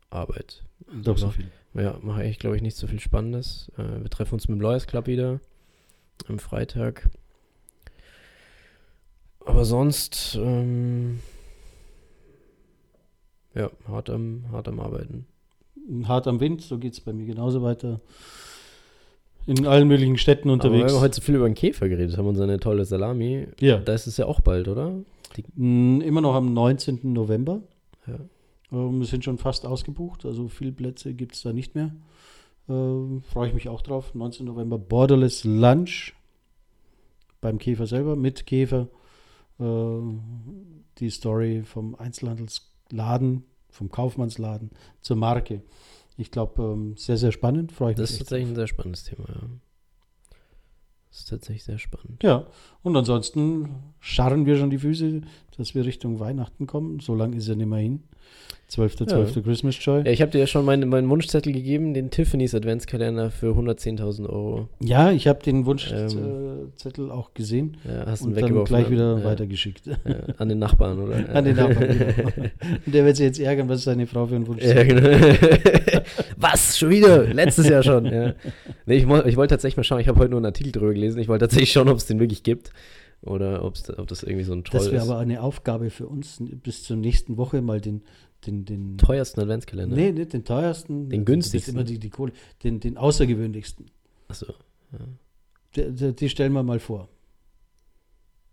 [0.09, 0.63] Arbeit.
[1.03, 1.49] Doch so viel.
[1.75, 3.71] Ja, mache ich, glaube ich, nicht so viel Spannendes.
[3.77, 5.39] Äh, wir treffen uns mit dem Lawyers Club wieder
[6.27, 7.09] am Freitag.
[9.45, 11.19] Aber sonst, ähm,
[13.53, 15.27] ja, hart am, hart am Arbeiten.
[16.05, 17.99] Hart am Wind, so geht es bei mir genauso weiter.
[19.45, 20.85] In allen möglichen Städten Aber unterwegs.
[20.85, 23.77] weil wir heute so viel über den Käfer geredet haben und seine tolle Salami, ja,
[23.77, 24.93] da ist es ja auch bald, oder?
[25.55, 27.13] Mm, immer noch am 19.
[27.13, 27.61] November.
[28.07, 28.15] Ja.
[28.75, 31.95] Ähm, wir sind schon fast ausgebucht, also viele Plätze gibt es da nicht mehr.
[32.67, 34.13] Ähm, Freue ich mich auch drauf.
[34.13, 34.45] 19.
[34.45, 36.13] November Borderless Lunch
[37.41, 38.87] beim Käfer selber, mit Käfer.
[39.59, 40.21] Ähm,
[40.97, 44.71] die Story vom Einzelhandelsladen, vom Kaufmannsladen
[45.01, 45.61] zur Marke.
[46.17, 47.71] Ich glaube, ähm, sehr, sehr spannend.
[47.71, 48.21] Freue ich Das mich.
[48.21, 48.51] ist echt tatsächlich drauf.
[48.51, 49.41] ein sehr spannendes Thema, ja.
[51.09, 52.23] Das ist tatsächlich sehr spannend.
[52.23, 52.47] Ja,
[52.83, 53.69] und ansonsten
[54.01, 55.21] scharren wir schon die Füße
[55.57, 56.99] dass wir Richtung Weihnachten kommen.
[56.99, 58.03] So lange ist er nicht mehr hin.
[58.71, 59.43] 12.12.
[59.43, 60.01] Christmas Joy.
[60.05, 64.27] Ja, ich habe dir ja schon meinen meinen Wunschzettel gegeben, den Tiffany's Adventskalender für 110.000
[64.27, 64.69] Euro.
[64.79, 68.91] Ja, ich habe den Wunschzettel Ähm, auch gesehen Ja, hast ihn und dann gleich ne?
[68.91, 69.85] wieder ja, weitergeschickt.
[69.85, 69.95] Ja,
[70.37, 71.15] an den Nachbarn, oder?
[71.33, 71.89] An den Nachbarn.
[71.99, 72.49] genau.
[72.85, 75.09] Und der wird sich jetzt ärgern, was seine Frau für einen Wunsch Ja, genau.
[76.37, 76.77] Was?
[76.77, 77.23] Schon wieder?
[77.23, 78.05] Letztes Jahr schon.
[78.05, 78.33] Ja.
[78.87, 79.99] Nee, ich, ich wollte tatsächlich mal schauen.
[79.99, 81.19] Ich habe heute nur einen Artikel drüber gelesen.
[81.19, 82.71] Ich wollte tatsächlich schauen, ob es den wirklich gibt.
[83.21, 83.75] Oder ob
[84.07, 85.09] das irgendwie so ein Troll Das wäre ist.
[85.09, 88.03] aber eine Aufgabe für uns, bis zur nächsten Woche mal den,
[88.45, 89.95] den, den Teuersten Adventskalender.
[89.95, 91.73] nee, nicht den teuersten, Den das ist günstigsten.
[91.75, 93.87] immer die, die Kohle, den, den außergewöhnlichsten.
[94.27, 94.53] Achso.
[95.75, 97.09] Die, die, die stellen wir mal vor.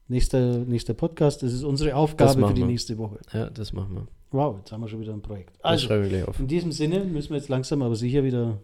[0.08, 2.66] Nächster, nächster Podcast, das ist unsere Aufgabe für die wir.
[2.66, 3.18] nächste Woche.
[3.32, 4.06] Ja, das machen wir.
[4.30, 5.56] Wow, jetzt haben wir schon wieder ein Projekt.
[5.56, 6.38] Das Also, schreiben wir gleich auf.
[6.40, 8.58] in diesem Sinne müssen wir jetzt langsam aber sicher wieder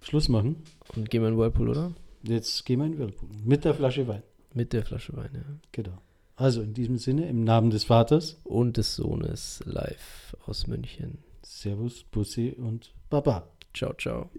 [0.00, 0.56] Schluss machen.
[0.94, 1.92] Und gehen wir in den Whirlpool, oder?
[2.22, 4.22] Jetzt gehen wir in den Whirlpool mit der Flasche Wein.
[4.54, 5.42] Mit der Flasche Wein, ja.
[5.72, 5.98] Genau.
[6.36, 11.18] Also in diesem Sinne, im Namen des Vaters, Und des Sohnes live aus München.
[11.42, 13.48] Servus, Bussi und Baba.
[13.72, 14.30] Ciao, ciao.